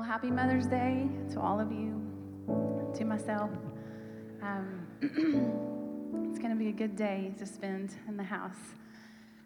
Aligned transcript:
Well, 0.00 0.08
happy 0.08 0.30
Mother's 0.30 0.64
Day 0.64 1.06
to 1.34 1.40
all 1.40 1.60
of 1.60 1.70
you, 1.70 2.00
to 2.96 3.04
myself. 3.04 3.50
Um, 4.40 4.86
it's 6.30 6.38
going 6.38 6.52
to 6.52 6.56
be 6.58 6.68
a 6.68 6.72
good 6.72 6.96
day 6.96 7.34
to 7.38 7.44
spend 7.44 7.94
in 8.08 8.16
the 8.16 8.22
house. 8.22 8.56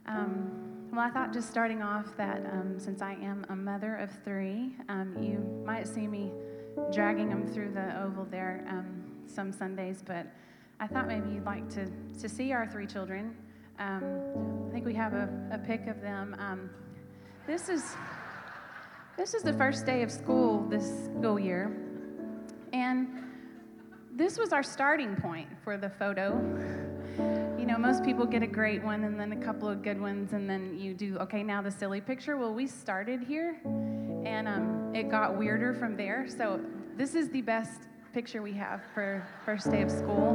Um, 0.07 0.89
well, 0.93 1.01
I 1.01 1.11
thought 1.11 1.33
just 1.33 1.51
starting 1.51 1.83
off 1.83 2.17
that 2.19 2.47
um, 2.53 2.79
since 2.79 3.03
I 3.03 3.15
am 3.15 3.45
a 3.49 3.57
mother 3.57 3.97
of 3.97 4.13
three, 4.23 4.77
um, 4.89 5.17
you 5.21 5.41
might 5.67 5.89
see 5.89 6.07
me 6.07 6.31
dragging 6.93 7.31
them 7.31 7.49
through 7.49 7.73
the 7.73 8.01
oval 8.01 8.25
there 8.31 8.65
um, 8.69 9.03
some 9.27 9.51
Sundays, 9.51 10.05
but 10.07 10.25
I 10.79 10.87
thought 10.87 11.09
maybe 11.09 11.31
you'd 11.31 11.45
like 11.45 11.69
to, 11.71 11.91
to 12.21 12.29
see 12.29 12.53
our 12.53 12.69
three 12.69 12.87
children. 12.87 13.37
Um, 13.81 14.69
I 14.69 14.73
think 14.73 14.87
we 14.87 14.95
have 14.95 15.15
a, 15.15 15.29
a 15.51 15.59
pic 15.59 15.89
of 15.89 16.01
them. 16.01 16.71
this 17.45 17.69
is. 17.69 17.83
This 19.17 19.33
is 19.33 19.45
the 19.45 19.53
first 19.53 19.87
day 19.87 20.03
of 20.03 20.11
school 20.11 20.67
this 20.69 21.05
school 21.05 21.39
year, 21.39 21.71
and 22.73 23.09
this 24.13 24.37
was 24.37 24.53
our 24.53 24.65
starting 24.65 25.15
point 25.15 25.47
for 25.63 25.77
the 25.77 25.89
photo. 25.89 26.33
You 27.57 27.65
know, 27.65 27.79
most 27.79 28.03
people 28.03 28.27
get 28.27 28.43
a 28.43 28.47
great 28.49 28.83
one 28.83 29.05
and 29.05 29.19
then 29.19 29.31
a 29.31 29.37
couple 29.37 29.69
of 29.69 29.83
good 29.83 30.01
ones, 30.01 30.33
and 30.33 30.51
then 30.51 30.77
you 30.77 30.95
do, 30.95 31.17
okay, 31.19 31.45
now 31.45 31.63
the 31.63 31.71
silly 31.71 32.01
picture. 32.01 32.37
Well, 32.37 32.53
we 32.53 32.67
started 32.67 33.21
here, 33.21 33.61
and 33.65 34.49
um, 34.49 34.93
it 34.93 35.09
got 35.09 35.39
weirder 35.39 35.75
from 35.75 35.97
there. 35.97 36.27
So, 36.27 36.61
this 36.97 37.15
is 37.15 37.29
the 37.29 37.41
best 37.41 37.83
picture 38.13 38.43
we 38.43 38.53
have 38.55 38.83
for 38.95 39.25
first 39.45 39.71
day 39.71 39.83
of 39.83 39.93
school. 39.93 40.35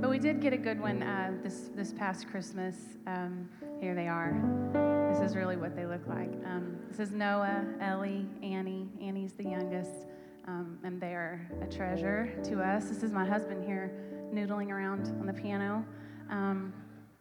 But 0.00 0.10
we 0.10 0.18
did 0.18 0.40
get 0.40 0.52
a 0.52 0.58
good 0.58 0.80
one 0.80 1.04
uh, 1.04 1.34
this, 1.40 1.70
this 1.76 1.92
past 1.92 2.26
Christmas. 2.28 2.74
Um, 3.06 3.48
here 3.80 3.94
they 3.94 4.08
are. 4.08 4.95
This 5.18 5.30
is 5.30 5.36
really 5.36 5.56
what 5.56 5.74
they 5.74 5.86
look 5.86 6.06
like. 6.06 6.30
Um, 6.44 6.76
this 6.90 7.00
is 7.00 7.10
Noah, 7.10 7.64
Ellie, 7.80 8.26
Annie. 8.42 8.86
Annie's 9.00 9.32
the 9.32 9.44
youngest, 9.44 10.04
um, 10.46 10.78
and 10.84 11.00
they 11.00 11.14
are 11.14 11.40
a 11.62 11.66
treasure 11.66 12.38
to 12.44 12.60
us. 12.60 12.90
This 12.90 13.02
is 13.02 13.12
my 13.12 13.24
husband 13.24 13.64
here, 13.64 13.90
noodling 14.30 14.68
around 14.68 15.06
on 15.18 15.24
the 15.24 15.32
piano. 15.32 15.86
Um, 16.28 16.74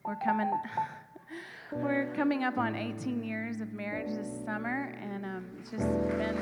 we're 0.04 0.18
coming. 0.18 0.52
we're 1.72 2.14
coming 2.18 2.44
up 2.44 2.58
on 2.58 2.76
18 2.76 3.24
years 3.24 3.62
of 3.62 3.72
marriage 3.72 4.10
this 4.10 4.28
summer, 4.46 4.94
and 5.02 5.24
um, 5.24 5.46
it's 5.62 5.72
just 5.72 5.88
been 6.18 6.38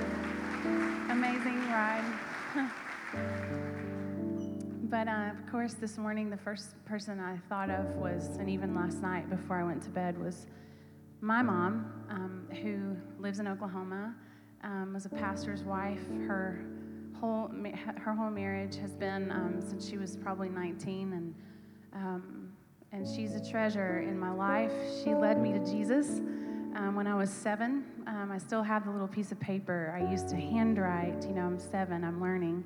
amazing 1.11 1.59
ride. 1.69 2.03
but 4.89 5.07
uh, 5.07 5.29
of 5.37 5.51
course, 5.51 5.75
this 5.75 5.99
morning, 5.99 6.31
the 6.31 6.37
first 6.37 6.83
person 6.85 7.19
I 7.19 7.37
thought 7.47 7.69
of 7.69 7.85
was, 7.97 8.37
and 8.39 8.49
even 8.49 8.73
last 8.73 9.03
night 9.03 9.29
before 9.29 9.57
I 9.57 9.63
went 9.63 9.83
to 9.83 9.89
bed, 9.91 10.17
was 10.17 10.47
my 11.23 11.41
mom, 11.41 11.89
um, 12.09 12.45
who 12.61 12.97
lives 13.17 13.39
in 13.39 13.47
Oklahoma, 13.47 14.13
um, 14.61 14.93
was 14.93 15.05
a 15.05 15.09
pastor's 15.09 15.63
wife. 15.63 16.01
Her 16.27 16.65
whole 17.17 17.49
her 17.97 18.13
whole 18.13 18.29
marriage 18.29 18.75
has 18.75 18.93
been 18.93 19.31
um, 19.31 19.61
since 19.61 19.87
she 19.87 19.97
was 19.97 20.17
probably 20.17 20.49
19, 20.49 21.13
and 21.13 21.35
um, 21.93 22.51
and 22.91 23.07
she's 23.07 23.35
a 23.35 23.51
treasure 23.51 23.99
in 23.99 24.19
my 24.19 24.31
life. 24.31 24.73
She 25.01 25.15
led 25.15 25.41
me 25.41 25.53
to 25.53 25.59
Jesus 25.59 26.19
um, 26.75 26.93
when 26.95 27.07
I 27.07 27.15
was 27.15 27.29
seven. 27.29 27.85
Um, 28.05 28.29
I 28.29 28.37
still 28.37 28.61
have 28.61 28.83
the 28.83 28.91
little 28.91 29.07
piece 29.07 29.31
of 29.31 29.39
paper 29.39 29.97
I 29.97 30.11
used 30.11 30.27
to 30.29 30.35
handwrite. 30.35 31.23
You 31.23 31.35
know, 31.35 31.45
I'm 31.45 31.59
seven. 31.59 32.03
I'm 32.03 32.21
learning. 32.21 32.65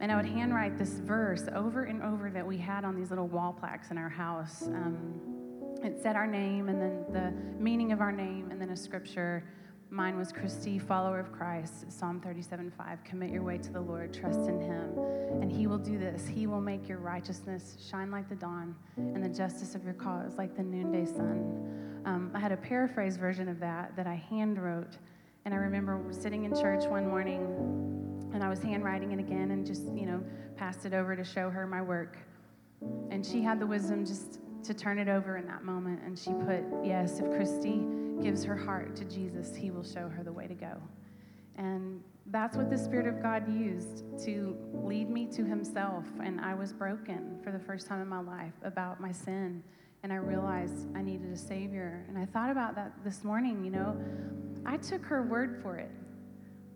And 0.00 0.10
I 0.10 0.16
would 0.16 0.26
handwrite 0.26 0.78
this 0.78 0.92
verse 0.92 1.44
over 1.54 1.84
and 1.84 2.02
over 2.02 2.30
that 2.30 2.46
we 2.46 2.56
had 2.56 2.84
on 2.84 2.96
these 2.96 3.10
little 3.10 3.26
wall 3.26 3.52
plaques 3.52 3.90
in 3.90 3.98
our 3.98 4.08
house. 4.08 4.62
Um, 4.68 5.37
it 5.84 6.00
said 6.02 6.16
our 6.16 6.26
name 6.26 6.68
and 6.68 6.80
then 6.80 7.04
the 7.12 7.62
meaning 7.62 7.92
of 7.92 8.00
our 8.00 8.12
name 8.12 8.50
and 8.50 8.60
then 8.60 8.70
a 8.70 8.76
scripture. 8.76 9.44
Mine 9.90 10.18
was 10.18 10.32
Christy, 10.32 10.78
follower 10.78 11.18
of 11.18 11.32
Christ, 11.32 11.90
Psalm 11.90 12.20
37 12.20 12.70
5. 12.76 13.04
Commit 13.04 13.30
your 13.30 13.42
way 13.42 13.56
to 13.56 13.72
the 13.72 13.80
Lord, 13.80 14.12
trust 14.12 14.40
in 14.40 14.60
Him, 14.60 14.98
and 15.40 15.50
He 15.50 15.66
will 15.66 15.78
do 15.78 15.96
this. 15.98 16.26
He 16.26 16.46
will 16.46 16.60
make 16.60 16.86
your 16.88 16.98
righteousness 16.98 17.78
shine 17.90 18.10
like 18.10 18.28
the 18.28 18.34
dawn, 18.34 18.74
and 18.98 19.24
the 19.24 19.30
justice 19.30 19.74
of 19.74 19.84
your 19.84 19.94
cause 19.94 20.36
like 20.36 20.54
the 20.56 20.62
noonday 20.62 21.06
sun. 21.06 22.02
Um, 22.04 22.30
I 22.34 22.40
had 22.40 22.52
a 22.52 22.56
paraphrase 22.56 23.16
version 23.16 23.48
of 23.48 23.60
that 23.60 23.96
that 23.96 24.06
I 24.06 24.14
hand 24.14 24.62
wrote, 24.62 24.98
and 25.46 25.54
I 25.54 25.56
remember 25.56 26.02
sitting 26.10 26.44
in 26.44 26.54
church 26.54 26.84
one 26.84 27.08
morning, 27.08 27.40
and 28.34 28.44
I 28.44 28.50
was 28.50 28.62
handwriting 28.62 29.12
it 29.12 29.18
again 29.18 29.52
and 29.52 29.64
just, 29.64 29.84
you 29.94 30.04
know, 30.04 30.22
passed 30.54 30.84
it 30.84 30.92
over 30.92 31.16
to 31.16 31.24
show 31.24 31.48
her 31.48 31.66
my 31.66 31.80
work. 31.80 32.18
And 33.10 33.24
she 33.24 33.40
had 33.40 33.58
the 33.58 33.66
wisdom 33.66 34.04
just 34.04 34.38
to 34.64 34.74
turn 34.74 34.98
it 34.98 35.08
over 35.08 35.36
in 35.36 35.46
that 35.46 35.64
moment. 35.64 36.00
And 36.04 36.18
she 36.18 36.32
put, 36.32 36.64
Yes, 36.84 37.18
if 37.20 37.30
Christy 37.30 37.86
gives 38.22 38.44
her 38.44 38.56
heart 38.56 38.96
to 38.96 39.04
Jesus, 39.04 39.54
he 39.54 39.70
will 39.70 39.84
show 39.84 40.08
her 40.08 40.22
the 40.22 40.32
way 40.32 40.46
to 40.46 40.54
go. 40.54 40.80
And 41.56 42.02
that's 42.30 42.56
what 42.56 42.70
the 42.70 42.78
Spirit 42.78 43.06
of 43.06 43.22
God 43.22 43.48
used 43.52 44.04
to 44.24 44.56
lead 44.72 45.08
me 45.10 45.26
to 45.26 45.44
Himself. 45.44 46.04
And 46.22 46.40
I 46.40 46.54
was 46.54 46.72
broken 46.72 47.38
for 47.42 47.50
the 47.50 47.58
first 47.58 47.86
time 47.86 48.00
in 48.00 48.08
my 48.08 48.20
life 48.20 48.52
about 48.62 49.00
my 49.00 49.12
sin. 49.12 49.62
And 50.02 50.12
I 50.12 50.16
realized 50.16 50.86
I 50.94 51.02
needed 51.02 51.32
a 51.32 51.36
Savior. 51.36 52.04
And 52.08 52.18
I 52.18 52.26
thought 52.26 52.50
about 52.50 52.74
that 52.76 52.92
this 53.04 53.24
morning, 53.24 53.64
you 53.64 53.70
know. 53.70 53.96
I 54.64 54.76
took 54.76 55.04
her 55.06 55.22
word 55.22 55.60
for 55.62 55.76
it. 55.76 55.90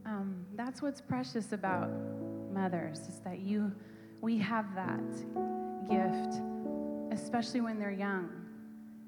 Um, 0.06 0.44
that's 0.56 0.82
what's 0.82 1.00
precious 1.00 1.52
about 1.52 1.90
mothers, 2.52 3.00
is 3.00 3.20
that 3.20 3.40
you, 3.40 3.72
we 4.20 4.38
have 4.38 4.74
that 4.74 4.98
gift 5.88 6.40
especially 7.12 7.60
when 7.60 7.78
they're 7.78 7.90
young. 7.90 8.30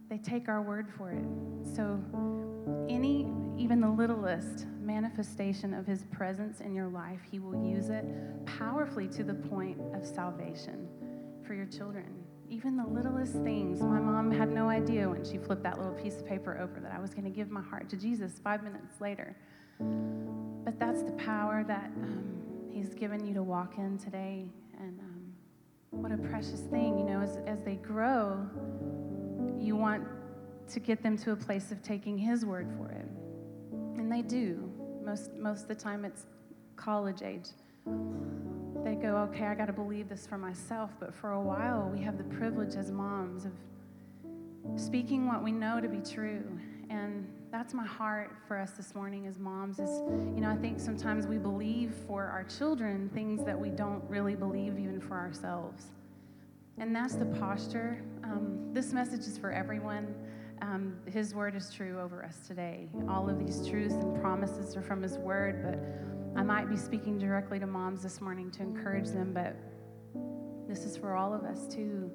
They 0.08 0.18
take 0.18 0.48
our 0.48 0.62
word 0.62 0.88
for 0.96 1.10
it. 1.10 1.24
So, 1.74 1.98
any, 2.88 3.32
even 3.56 3.80
the 3.80 3.88
littlest 3.88 4.66
manifestation 4.80 5.72
of 5.72 5.86
his 5.86 6.04
presence 6.04 6.60
in 6.60 6.74
your 6.74 6.88
life, 6.88 7.20
he 7.30 7.38
will 7.38 7.66
use 7.66 7.88
it 7.88 8.04
powerfully 8.44 9.08
to 9.08 9.24
the 9.24 9.34
point 9.34 9.78
of 9.94 10.06
salvation 10.06 10.86
for 11.46 11.54
your 11.54 11.66
children. 11.66 12.06
Even 12.50 12.76
the 12.76 12.86
littlest 12.86 13.32
things. 13.42 13.80
My 13.80 13.98
mom 13.98 14.30
had 14.30 14.50
no 14.50 14.68
idea 14.68 15.08
when 15.08 15.24
she 15.24 15.38
flipped 15.38 15.62
that 15.62 15.78
little 15.78 15.94
piece 15.94 16.16
of 16.16 16.26
paper 16.26 16.58
over 16.58 16.80
that 16.80 16.92
I 16.92 17.00
was 17.00 17.14
going 17.14 17.24
to 17.24 17.30
give 17.30 17.50
my 17.50 17.62
heart 17.62 17.88
to 17.90 17.96
Jesus 17.96 18.32
five 18.44 18.62
minutes 18.62 19.00
later. 19.00 19.34
But 19.78 20.78
that's 20.78 21.02
the 21.02 21.12
power 21.12 21.64
that 21.66 21.90
um, 22.02 22.42
he's 22.70 22.94
given 22.94 23.26
you 23.26 23.32
to 23.34 23.42
walk 23.42 23.78
in 23.78 23.98
today. 23.98 24.46
And 24.78 25.00
um, 25.00 25.13
what 25.94 26.12
a 26.12 26.16
precious 26.16 26.60
thing. 26.60 26.98
You 26.98 27.04
know, 27.04 27.20
as, 27.20 27.38
as 27.46 27.62
they 27.62 27.76
grow, 27.76 28.46
you 29.58 29.76
want 29.76 30.04
to 30.70 30.80
get 30.80 31.02
them 31.02 31.16
to 31.18 31.32
a 31.32 31.36
place 31.36 31.70
of 31.70 31.82
taking 31.82 32.18
His 32.18 32.44
word 32.44 32.68
for 32.76 32.90
it. 32.90 33.06
And 33.98 34.10
they 34.10 34.22
do. 34.22 34.70
Most, 35.04 35.34
most 35.34 35.62
of 35.62 35.68
the 35.68 35.74
time, 35.74 36.04
it's 36.04 36.26
college 36.76 37.22
age. 37.22 37.48
They 38.84 38.94
go, 38.94 39.16
okay, 39.30 39.46
I 39.46 39.54
got 39.54 39.66
to 39.66 39.72
believe 39.72 40.08
this 40.08 40.26
for 40.26 40.38
myself. 40.38 40.90
But 41.00 41.14
for 41.14 41.32
a 41.32 41.40
while, 41.40 41.90
we 41.94 42.02
have 42.02 42.18
the 42.18 42.24
privilege 42.24 42.74
as 42.74 42.90
moms 42.90 43.44
of 43.44 43.52
speaking 44.76 45.26
what 45.26 45.42
we 45.42 45.52
know 45.52 45.80
to 45.80 45.88
be 45.88 46.00
true. 46.00 46.44
And 46.90 47.26
that's 47.54 47.72
my 47.72 47.86
heart 47.86 48.32
for 48.48 48.58
us 48.58 48.72
this 48.72 48.96
morning 48.96 49.28
as 49.28 49.38
moms 49.38 49.78
is 49.78 50.02
you 50.34 50.40
know 50.40 50.50
i 50.50 50.56
think 50.56 50.80
sometimes 50.80 51.24
we 51.24 51.38
believe 51.38 51.94
for 52.04 52.24
our 52.24 52.42
children 52.42 53.08
things 53.14 53.44
that 53.44 53.56
we 53.56 53.70
don't 53.70 54.02
really 54.10 54.34
believe 54.34 54.76
even 54.76 55.00
for 55.00 55.14
ourselves. 55.14 55.86
And 56.78 56.94
that's 56.94 57.14
the 57.14 57.26
posture. 57.26 58.02
Um, 58.24 58.70
this 58.72 58.92
message 58.92 59.20
is 59.20 59.38
for 59.38 59.52
everyone. 59.52 60.12
Um, 60.62 60.96
his 61.06 61.32
word 61.32 61.54
is 61.54 61.72
true 61.72 62.00
over 62.00 62.24
us 62.24 62.44
today. 62.48 62.88
All 63.08 63.30
of 63.30 63.38
these 63.38 63.64
truths 63.68 63.94
and 63.94 64.20
promises 64.20 64.76
are 64.76 64.82
from 64.82 65.00
his 65.00 65.18
word 65.18 65.62
but 65.62 65.78
i 66.36 66.42
might 66.42 66.68
be 66.68 66.76
speaking 66.76 67.16
directly 67.16 67.60
to 67.60 67.66
moms 67.66 68.02
this 68.02 68.20
morning 68.20 68.50
to 68.50 68.62
encourage 68.62 69.08
them 69.10 69.32
but 69.32 69.54
this 70.66 70.84
is 70.84 70.96
for 70.96 71.14
all 71.14 71.32
of 71.32 71.44
us 71.44 71.72
too 71.72 72.10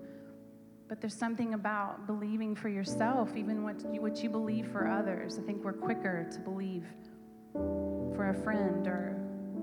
but 0.90 1.00
there's 1.00 1.16
something 1.16 1.54
about 1.54 2.08
believing 2.08 2.56
for 2.56 2.68
yourself, 2.68 3.30
even 3.38 3.64
what 3.64 3.80
you, 3.94 4.02
what 4.02 4.24
you 4.24 4.30
believe 4.30 4.68
for 4.72 4.88
others. 4.88 5.38
I 5.38 5.44
think 5.44 5.64
we're 5.64 5.72
quicker 5.72 6.28
to 6.32 6.40
believe 6.40 6.84
for 7.54 8.36
a 8.36 8.44
friend 8.44 8.88
or 8.88 9.16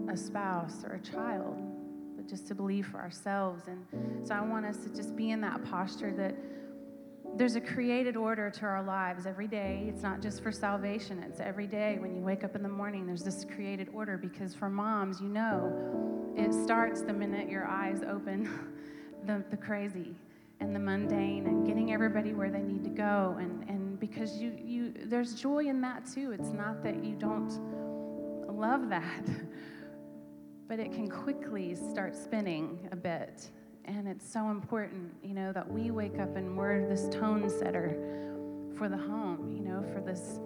a 0.08 0.16
spouse 0.16 0.84
or 0.84 0.94
a 0.94 1.00
child, 1.00 1.60
but 2.14 2.28
just 2.28 2.46
to 2.46 2.54
believe 2.54 2.86
for 2.86 2.98
ourselves. 2.98 3.64
And 3.66 4.26
so 4.26 4.34
I 4.36 4.40
want 4.40 4.66
us 4.66 4.78
to 4.84 4.94
just 4.94 5.16
be 5.16 5.32
in 5.32 5.40
that 5.40 5.64
posture 5.64 6.12
that 6.12 6.36
there's 7.36 7.56
a 7.56 7.60
created 7.60 8.16
order 8.16 8.48
to 8.48 8.64
our 8.64 8.84
lives 8.84 9.26
every 9.26 9.48
day. 9.48 9.84
It's 9.88 10.04
not 10.04 10.22
just 10.22 10.44
for 10.44 10.52
salvation, 10.52 11.24
it's 11.24 11.40
every 11.40 11.66
day 11.66 11.98
when 11.98 12.14
you 12.14 12.22
wake 12.22 12.44
up 12.44 12.54
in 12.54 12.62
the 12.62 12.68
morning, 12.68 13.04
there's 13.04 13.24
this 13.24 13.44
created 13.52 13.88
order 13.92 14.16
because 14.16 14.54
for 14.54 14.70
moms, 14.70 15.20
you 15.20 15.28
know, 15.28 16.32
it 16.36 16.54
starts 16.54 17.02
the 17.02 17.12
minute 17.12 17.50
your 17.50 17.66
eyes 17.66 18.02
open 18.08 18.48
the, 19.26 19.44
the 19.50 19.56
crazy 19.56 20.14
and 20.60 20.74
the 20.74 20.80
mundane 20.80 21.46
and 21.46 21.66
getting 21.66 21.92
everybody 21.92 22.32
where 22.32 22.50
they 22.50 22.62
need 22.62 22.84
to 22.84 22.90
go. 22.90 23.36
And, 23.38 23.68
and 23.68 24.00
because 24.00 24.36
you, 24.36 24.56
you 24.62 24.92
there's 25.04 25.34
joy 25.34 25.66
in 25.66 25.80
that 25.82 26.06
too. 26.06 26.32
It's 26.32 26.50
not 26.50 26.82
that 26.82 27.04
you 27.04 27.14
don't 27.14 27.52
love 28.48 28.88
that 28.88 29.28
but 30.68 30.78
it 30.78 30.92
can 30.92 31.08
quickly 31.08 31.74
start 31.74 32.16
spinning 32.16 32.88
a 32.92 32.96
bit. 32.96 33.48
And 33.84 34.08
it's 34.08 34.28
so 34.28 34.50
important 34.50 35.14
you 35.22 35.34
know 35.34 35.52
that 35.52 35.70
we 35.70 35.90
wake 35.90 36.18
up 36.18 36.36
and 36.36 36.56
we're 36.56 36.88
this 36.88 37.08
tone 37.08 37.48
setter 37.48 37.96
for 38.76 38.88
the 38.88 38.96
home 38.96 39.52
you 39.52 39.62
know 39.62 39.84
for 39.94 40.00
this 40.00 40.40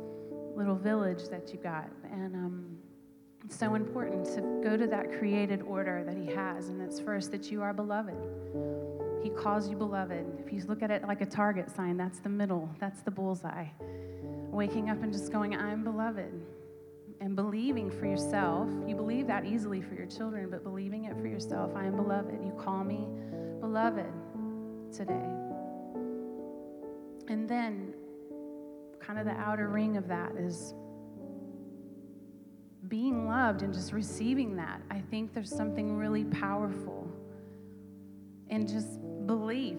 little 0.56 0.76
village 0.76 1.28
that 1.30 1.52
you 1.52 1.58
got. 1.58 1.88
And 2.10 2.34
um, 2.34 2.78
It's 3.44 3.56
so 3.56 3.74
important 3.74 4.26
to 4.34 4.40
go 4.62 4.76
to 4.76 4.86
that 4.88 5.18
created 5.18 5.62
order 5.62 6.04
that 6.04 6.16
He 6.16 6.26
has, 6.34 6.68
and 6.68 6.82
it's 6.82 7.00
first 7.00 7.30
that 7.32 7.50
you 7.50 7.62
are 7.62 7.72
beloved. 7.72 8.89
He 9.22 9.30
calls 9.30 9.68
you 9.68 9.76
beloved. 9.76 10.26
If 10.44 10.52
you 10.52 10.62
look 10.66 10.82
at 10.82 10.90
it 10.90 11.02
like 11.06 11.20
a 11.20 11.26
target 11.26 11.70
sign, 11.74 11.96
that's 11.96 12.20
the 12.20 12.28
middle, 12.28 12.68
that's 12.78 13.02
the 13.02 13.10
bullseye. 13.10 13.66
Waking 14.50 14.90
up 14.90 15.02
and 15.02 15.12
just 15.12 15.30
going, 15.30 15.54
I'm 15.54 15.84
beloved. 15.84 16.32
And 17.20 17.36
believing 17.36 17.90
for 17.90 18.06
yourself, 18.06 18.68
you 18.86 18.96
believe 18.96 19.26
that 19.26 19.44
easily 19.44 19.82
for 19.82 19.94
your 19.94 20.06
children, 20.06 20.48
but 20.50 20.64
believing 20.64 21.04
it 21.04 21.16
for 21.20 21.26
yourself, 21.26 21.72
I 21.76 21.84
am 21.84 21.96
beloved. 21.96 22.42
You 22.42 22.52
call 22.52 22.82
me 22.82 23.06
beloved 23.60 24.06
today. 24.90 25.28
And 27.28 27.48
then, 27.48 27.94
kind 29.00 29.18
of 29.18 29.26
the 29.26 29.32
outer 29.32 29.68
ring 29.68 29.98
of 29.98 30.08
that 30.08 30.32
is 30.36 30.74
being 32.88 33.28
loved 33.28 33.62
and 33.62 33.72
just 33.72 33.92
receiving 33.92 34.56
that. 34.56 34.80
I 34.90 35.00
think 35.10 35.34
there's 35.34 35.54
something 35.54 35.96
really 35.96 36.24
powerful 36.24 37.06
in 38.48 38.66
just 38.66 38.98
belief. 39.26 39.78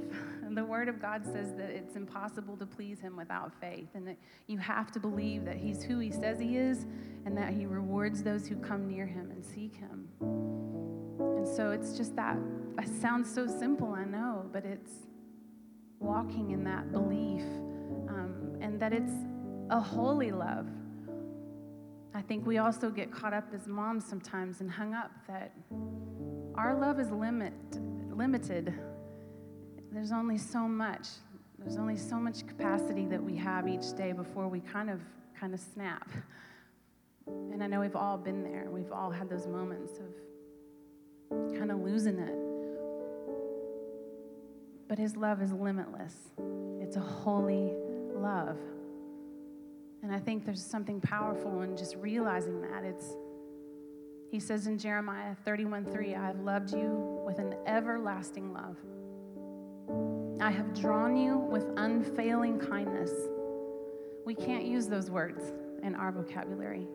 The 0.54 0.66
Word 0.66 0.90
of 0.90 1.02
God 1.02 1.24
says 1.24 1.54
that 1.56 1.70
it's 1.70 1.96
impossible 1.96 2.58
to 2.58 2.66
please 2.66 3.00
Him 3.00 3.16
without 3.16 3.54
faith, 3.62 3.88
and 3.94 4.06
that 4.06 4.18
you 4.48 4.58
have 4.58 4.92
to 4.92 5.00
believe 5.00 5.46
that 5.46 5.56
He's 5.56 5.82
who 5.82 6.00
He 6.00 6.12
says 6.12 6.40
He 6.40 6.58
is, 6.58 6.86
and 7.26 7.38
that 7.38 7.54
He 7.54 7.66
rewards 7.66 8.22
those 8.22 8.48
who 8.48 8.58
come 8.58 8.86
near 8.86 9.06
Him 9.06 9.32
and 9.32 9.46
seek 9.46 9.76
Him. 9.76 10.10
And 11.20 11.48
so 11.48 11.72
it's 11.72 11.94
just 11.98 12.18
that. 12.18 12.38
It 12.80 12.90
sounds 13.02 13.34
so 13.34 13.48
simple, 13.48 13.94
I 13.94 14.04
know, 14.04 14.50
but 14.52 14.66
it's 14.66 14.92
walking 16.00 16.52
in 16.52 16.66
that 16.66 16.92
belief, 16.92 17.44
um, 18.10 18.58
and 18.60 18.78
that 18.82 18.92
it's 18.92 19.14
a 19.70 19.80
holy 19.80 20.32
love. 20.32 20.68
I 22.14 22.22
think 22.22 22.46
we 22.46 22.58
also 22.58 22.90
get 22.90 23.10
caught 23.10 23.34
up 23.34 23.46
as 23.54 23.68
moms 23.68 24.04
sometimes 24.06 24.60
and 24.60 24.70
hung 24.70 24.94
up 24.94 25.12
that 25.30 25.54
our 26.56 26.78
love 26.78 27.00
is 27.00 27.10
limit, 27.10 27.54
limited 28.14 28.74
there's 29.92 30.12
only 30.12 30.38
so 30.38 30.68
much. 30.68 31.08
There's 31.60 31.78
only 31.78 31.98
so 31.98 32.16
much 32.16 32.48
capacity 32.48 33.06
that 33.08 33.22
we 33.22 33.36
have 33.36 33.68
each 33.68 33.96
day 33.96 34.14
before 34.14 34.48
we 34.48 34.60
kind 34.60 34.90
of 34.90 35.00
kind 35.40 35.54
of 35.54 35.60
snap. 35.60 36.10
And 37.28 37.64
I 37.64 37.68
know 37.68 37.80
we've 37.80 37.96
all 37.96 38.18
been 38.18 38.44
there. 38.44 38.68
We've 38.70 38.92
all 38.92 39.12
had 39.12 39.30
those 39.30 39.48
moments 39.48 39.94
of 40.00 41.58
kind 41.58 41.72
of 41.72 41.80
losing 41.80 42.20
it. 42.20 42.36
But 44.88 44.98
his 44.98 45.16
love 45.16 45.42
is 45.42 45.52
limitless. 45.54 46.16
It's 46.80 46.96
a 46.96 47.02
holy 47.02 47.72
love. 48.14 48.58
And 50.04 50.14
I 50.14 50.20
think 50.20 50.46
there's 50.46 50.64
something 50.64 51.00
powerful 51.00 51.62
in 51.62 51.78
just 51.78 51.96
realizing 51.98 52.62
that. 52.62 52.84
It's 52.84 53.06
he 54.32 54.40
says 54.40 54.68
in 54.68 54.78
Jeremiah 54.78 55.36
31:3, 55.46 56.16
I 56.16 56.28
have 56.28 56.40
loved 56.40 56.74
you 56.74 57.22
with 57.26 57.40
an 57.40 57.56
everlasting 57.68 58.54
love. 58.54 58.78
I 60.42 60.50
have 60.50 60.74
drawn 60.74 61.16
you 61.16 61.38
with 61.38 61.66
unfailing 61.78 62.60
kindness. 62.60 63.12
We 64.26 64.34
can't 64.36 64.66
use 64.66 64.88
those 64.88 65.10
words 65.12 65.44
in 65.84 65.96
our 65.96 66.12
vocabulary. 66.12 66.88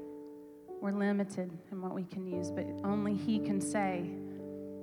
We're 0.81 0.93
limited 0.93 1.57
in 1.73 1.81
what 1.81 1.95
we 1.95 2.05
can 2.05 2.27
use, 2.27 2.51
but 2.51 2.67
only 2.85 3.15
He 3.15 3.39
can 3.39 3.61
say, 3.61 4.11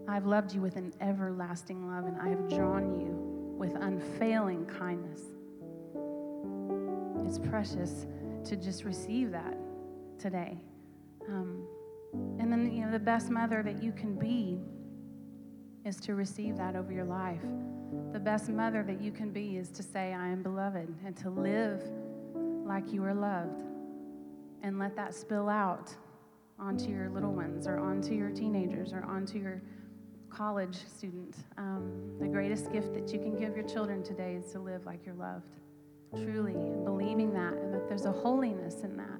I've 0.07 0.25
loved 0.25 0.54
you 0.54 0.62
with 0.62 0.75
an 0.75 0.94
everlasting 1.01 1.88
love, 1.88 2.06
and 2.06 2.19
I 2.21 2.30
have 2.30 2.50
drawn 2.50 3.00
you 3.00 3.56
with 3.57 3.75
unfailing 3.75 4.65
kindness. 4.65 5.21
It's 7.25 7.39
precious 7.39 8.06
to 8.45 8.56
just 8.56 8.83
receive 8.83 9.31
that 9.31 9.57
today. 10.19 10.57
Um, 11.30 11.65
and 12.39 12.51
then, 12.51 12.71
you 12.71 12.86
know, 12.86 12.92
the 12.92 13.00
best 13.00 13.30
mother 13.30 13.63
that 13.63 13.81
you 13.81 13.92
can 13.92 14.15
be 14.15 14.60
is 15.86 15.98
to 16.01 16.15
receive 16.15 16.57
that 16.57 16.75
over 16.75 16.92
your 16.92 17.06
life. 17.06 17.42
The 18.12 18.19
best 18.19 18.50
mother 18.50 18.84
that 18.84 19.01
you 19.01 19.12
can 19.12 19.31
be 19.31 19.57
is 19.57 19.69
to 19.72 19.84
say, 19.84 20.13
I 20.13 20.28
am 20.28 20.44
beloved, 20.44 20.94
and 21.06 21.16
to 21.18 21.30
live 21.30 21.84
like 22.66 22.94
you 22.94 23.04
are 23.04 23.13
loved. 23.13 23.63
And 24.62 24.80
let 24.80 24.95
that 24.95 25.13
spill 25.13 25.50
out 25.50 25.94
onto 26.60 26.90
your 26.90 27.10
little 27.10 27.34
ones, 27.34 27.68
or 27.68 27.80
onto 27.80 28.13
your 28.13 28.30
teenagers, 28.30 28.94
or 28.94 29.04
onto 29.04 29.40
your 29.40 29.62
college 30.30 30.78
student. 30.88 31.36
Um, 31.57 32.18
the 32.19 32.28
greatest 32.28 32.72
gift 32.72 32.94
that 32.94 33.12
you 33.12 33.19
can 33.19 33.36
give 33.36 33.56
your 33.56 33.68
children 33.68 34.04
today 34.04 34.36
is 34.36 34.51
to 34.54 34.60
live 34.60 34.86
like 34.86 35.06
you're 35.06 35.16
loved. 35.16 35.56
Truly, 36.16 36.54
believing 36.84 37.34
that, 37.34 37.54
and 37.54 37.74
that 37.74 37.88
there's 37.88 38.06
a 38.06 38.12
holiness 38.12 38.81
in 38.84 38.96
that. 38.98 39.19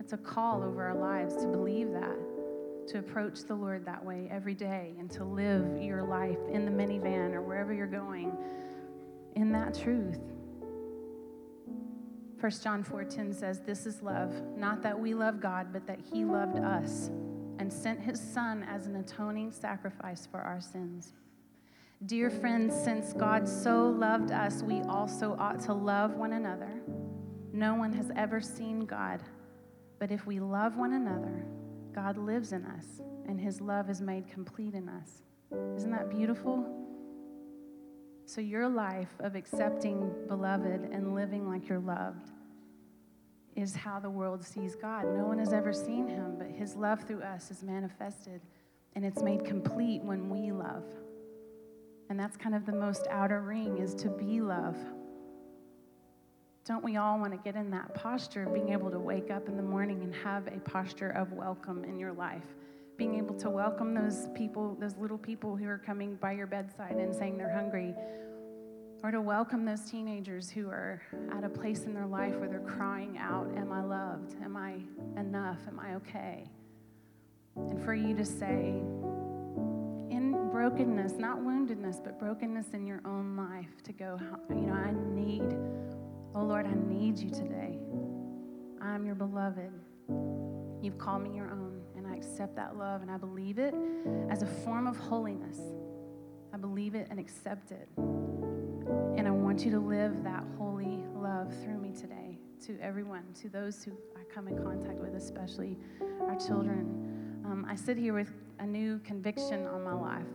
It's 0.00 0.12
a 0.12 0.18
call 0.18 0.62
over 0.62 0.82
our 0.82 0.94
lives 0.94 1.36
to 1.36 1.46
believe 1.46 1.92
that 1.92 2.18
to 2.88 2.98
approach 2.98 3.44
the 3.44 3.54
Lord 3.54 3.84
that 3.86 4.04
way 4.04 4.28
every 4.30 4.54
day 4.54 4.94
and 4.98 5.10
to 5.12 5.24
live 5.24 5.82
your 5.82 6.02
life 6.02 6.38
in 6.50 6.64
the 6.64 6.70
minivan 6.70 7.32
or 7.34 7.42
wherever 7.42 7.72
you're 7.72 7.86
going 7.86 8.36
in 9.34 9.52
that 9.52 9.74
truth. 9.74 10.20
1 12.38 12.62
John 12.62 12.82
4:10 12.82 13.32
says, 13.32 13.60
"This 13.60 13.86
is 13.86 14.02
love, 14.02 14.34
not 14.56 14.82
that 14.82 14.98
we 14.98 15.14
love 15.14 15.40
God, 15.40 15.72
but 15.72 15.86
that 15.86 16.00
he 16.00 16.24
loved 16.24 16.58
us 16.58 17.10
and 17.58 17.72
sent 17.72 18.00
his 18.00 18.20
son 18.20 18.62
as 18.64 18.86
an 18.86 18.96
atoning 18.96 19.50
sacrifice 19.52 20.26
for 20.26 20.40
our 20.40 20.60
sins." 20.60 21.14
Dear 22.04 22.28
friends, 22.28 22.74
since 22.74 23.14
God 23.14 23.48
so 23.48 23.88
loved 23.88 24.30
us, 24.30 24.62
we 24.62 24.82
also 24.82 25.36
ought 25.38 25.60
to 25.60 25.72
love 25.72 26.16
one 26.16 26.34
another. 26.34 26.82
No 27.52 27.76
one 27.76 27.92
has 27.94 28.10
ever 28.14 28.40
seen 28.40 28.84
God, 28.84 29.22
but 29.98 30.10
if 30.10 30.26
we 30.26 30.38
love 30.38 30.76
one 30.76 30.92
another, 30.92 31.46
God 31.94 32.18
lives 32.18 32.52
in 32.52 32.64
us 32.64 33.00
and 33.28 33.40
his 33.40 33.60
love 33.60 33.88
is 33.88 34.00
made 34.00 34.28
complete 34.28 34.74
in 34.74 34.88
us. 34.88 35.22
Isn't 35.76 35.90
that 35.92 36.10
beautiful? 36.10 36.66
So, 38.26 38.40
your 38.40 38.68
life 38.68 39.14
of 39.20 39.36
accepting 39.36 40.10
beloved 40.28 40.88
and 40.92 41.14
living 41.14 41.48
like 41.48 41.68
you're 41.68 41.78
loved 41.78 42.30
is 43.54 43.76
how 43.76 44.00
the 44.00 44.10
world 44.10 44.44
sees 44.44 44.74
God. 44.74 45.04
No 45.04 45.24
one 45.26 45.38
has 45.38 45.52
ever 45.52 45.72
seen 45.72 46.08
him, 46.08 46.34
but 46.38 46.48
his 46.48 46.74
love 46.74 47.02
through 47.06 47.22
us 47.22 47.50
is 47.50 47.62
manifested 47.62 48.40
and 48.96 49.04
it's 49.04 49.22
made 49.22 49.44
complete 49.44 50.02
when 50.02 50.28
we 50.28 50.52
love. 50.52 50.84
And 52.08 52.18
that's 52.18 52.36
kind 52.36 52.54
of 52.54 52.66
the 52.66 52.72
most 52.72 53.06
outer 53.10 53.42
ring 53.42 53.78
is 53.78 53.94
to 53.96 54.08
be 54.08 54.40
love. 54.40 54.76
Don't 56.64 56.82
we 56.82 56.96
all 56.96 57.18
want 57.18 57.32
to 57.32 57.38
get 57.38 57.56
in 57.56 57.70
that 57.72 57.92
posture 57.92 58.44
of 58.44 58.54
being 58.54 58.70
able 58.70 58.90
to 58.90 58.98
wake 58.98 59.30
up 59.30 59.48
in 59.48 59.56
the 59.58 59.62
morning 59.62 60.02
and 60.02 60.14
have 60.14 60.46
a 60.46 60.58
posture 60.60 61.10
of 61.10 61.30
welcome 61.32 61.84
in 61.84 61.98
your 61.98 62.14
life? 62.14 62.46
Being 62.96 63.16
able 63.16 63.34
to 63.34 63.50
welcome 63.50 63.92
those 63.92 64.28
people, 64.34 64.74
those 64.80 64.96
little 64.96 65.18
people 65.18 65.56
who 65.56 65.68
are 65.68 65.76
coming 65.76 66.14
by 66.14 66.32
your 66.32 66.46
bedside 66.46 66.96
and 66.96 67.14
saying 67.14 67.36
they're 67.36 67.52
hungry, 67.52 67.94
or 69.02 69.10
to 69.10 69.20
welcome 69.20 69.66
those 69.66 69.82
teenagers 69.82 70.48
who 70.48 70.70
are 70.70 71.02
at 71.36 71.44
a 71.44 71.50
place 71.50 71.82
in 71.84 71.92
their 71.92 72.06
life 72.06 72.34
where 72.36 72.48
they're 72.48 72.60
crying 72.60 73.18
out, 73.18 73.46
Am 73.58 73.70
I 73.70 73.82
loved? 73.82 74.34
Am 74.42 74.56
I 74.56 74.76
enough? 75.20 75.58
Am 75.68 75.78
I 75.78 75.96
okay? 75.96 76.48
And 77.56 77.84
for 77.84 77.94
you 77.94 78.16
to 78.16 78.24
say, 78.24 78.80
in 80.08 80.48
brokenness, 80.50 81.12
not 81.18 81.40
woundedness, 81.40 82.02
but 82.02 82.18
brokenness 82.18 82.68
in 82.72 82.86
your 82.86 83.02
own 83.04 83.36
life, 83.36 83.82
to 83.82 83.92
go, 83.92 84.18
you 84.48 84.62
know, 84.62 84.72
I 84.72 84.94
need 85.14 85.58
Oh 86.36 86.42
Lord, 86.42 86.66
I 86.66 86.74
need 86.92 87.16
you 87.16 87.30
today. 87.30 87.78
I'm 88.82 89.06
your 89.06 89.14
beloved. 89.14 89.70
You've 90.82 90.98
called 90.98 91.22
me 91.22 91.36
your 91.36 91.48
own, 91.48 91.80
and 91.96 92.08
I 92.08 92.16
accept 92.16 92.56
that 92.56 92.76
love 92.76 93.02
and 93.02 93.10
I 93.10 93.16
believe 93.16 93.60
it 93.60 93.72
as 94.28 94.42
a 94.42 94.46
form 94.46 94.88
of 94.88 94.96
holiness. 94.96 95.60
I 96.52 96.56
believe 96.56 96.96
it 96.96 97.06
and 97.08 97.20
accept 97.20 97.70
it. 97.70 97.88
And 97.96 99.28
I 99.28 99.30
want 99.30 99.64
you 99.64 99.70
to 99.70 99.78
live 99.78 100.24
that 100.24 100.42
holy 100.58 101.04
love 101.14 101.54
through 101.62 101.78
me 101.78 101.92
today 101.92 102.40
to 102.66 102.76
everyone, 102.80 103.32
to 103.40 103.48
those 103.48 103.84
who 103.84 103.92
I 104.16 104.24
come 104.34 104.48
in 104.48 104.60
contact 104.60 104.98
with, 104.98 105.14
especially 105.14 105.78
our 106.22 106.34
children. 106.34 107.42
Um, 107.44 107.64
I 107.68 107.76
sit 107.76 107.96
here 107.96 108.12
with 108.12 108.32
a 108.58 108.66
new 108.66 108.98
conviction 109.04 109.68
on 109.68 109.84
my 109.84 109.94
life 109.94 110.26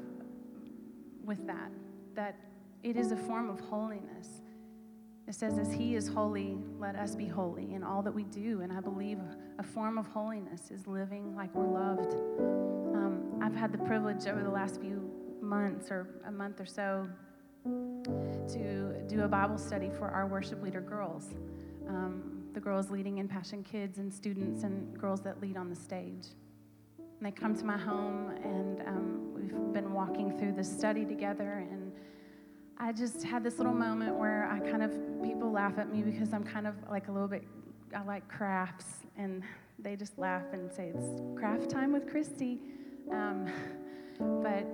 with 1.26 1.46
that, 1.46 1.72
that 2.16 2.38
it 2.84 2.96
is 2.96 3.12
a 3.12 3.18
form 3.18 3.50
of 3.50 3.60
holiness 3.60 4.42
it 5.30 5.36
says, 5.36 5.60
As 5.60 5.72
He 5.72 5.96
is 5.96 6.08
holy, 6.08 6.58
let 6.80 6.96
us 6.96 7.16
be 7.16 7.28
holy 7.28 7.74
in 7.74 7.84
all 7.84 8.02
that 8.02 8.12
we 8.12 8.24
do. 8.24 8.62
And 8.62 8.74
I 8.74 8.80
believe 8.80 9.20
a 9.60 9.64
form 9.64 10.00
of 10.00 10.08
holiness 10.08 10.72
is 10.72 10.88
living 10.88 11.36
like 11.36 11.54
we're 11.54 11.68
loved. 11.68 12.14
Um, 12.96 13.40
I've 13.40 13.56
had 13.56 13.72
the 13.72 13.78
privilege 13.78 14.26
over 14.26 14.42
the 14.42 14.50
last 14.50 14.82
few 14.82 15.08
months 15.40 15.92
or 15.92 16.08
a 16.26 16.32
month 16.32 16.60
or 16.60 16.66
so 16.66 17.08
to 17.64 19.04
do 19.08 19.22
a 19.22 19.28
Bible 19.28 19.60
study 19.60 19.92
for 20.00 20.10
our 20.10 20.26
worship 20.26 20.64
leader 20.64 20.82
girls. 20.82 21.36
Um, 21.88 22.46
the 22.54 22.60
girls 22.60 22.90
leading 22.90 23.20
in 23.20 23.28
Passion 23.28 23.64
Kids 23.64 24.00
and 24.00 24.12
students 24.12 24.64
and 24.64 24.98
girls 24.98 25.22
that 25.22 25.40
lead 25.40 25.58
on 25.58 25.70
the 25.70 25.76
stage. 25.76 26.26
And 26.98 27.22
they 27.22 27.32
come 27.32 27.56
to 27.56 27.66
my 27.66 27.78
home, 27.78 28.32
and 28.44 28.82
um, 28.88 29.34
we've 29.36 29.74
been 29.74 29.94
walking 29.94 30.36
through 30.40 30.54
this 30.54 30.72
study 30.72 31.06
together. 31.06 31.68
And 31.70 31.92
I 32.82 32.94
just 32.94 33.24
had 33.24 33.44
this 33.44 33.58
little 33.58 33.74
moment 33.74 34.16
where 34.16 34.50
I 34.50 34.60
kind 34.60 34.82
of, 34.82 34.92
people 35.22 35.52
laugh 35.52 35.78
at 35.78 35.92
me 35.92 36.02
because 36.02 36.32
I'm 36.32 36.46
kind 36.46 36.66
of 36.66 36.76
like 36.90 37.10
a 37.10 37.12
little 37.12 37.28
bit, 37.28 37.44
I 37.94 38.04
like 38.04 38.26
crafts 38.30 39.06
and 39.18 39.44
they 39.78 39.98
just 39.98 40.18
laugh 40.18 40.46
and 40.54 40.72
say 40.72 40.94
it's 40.96 41.22
craft 41.38 41.70
time 41.70 41.92
with 41.92 42.10
Christy. 42.10 42.60
Um, 43.12 43.48
but 44.42 44.66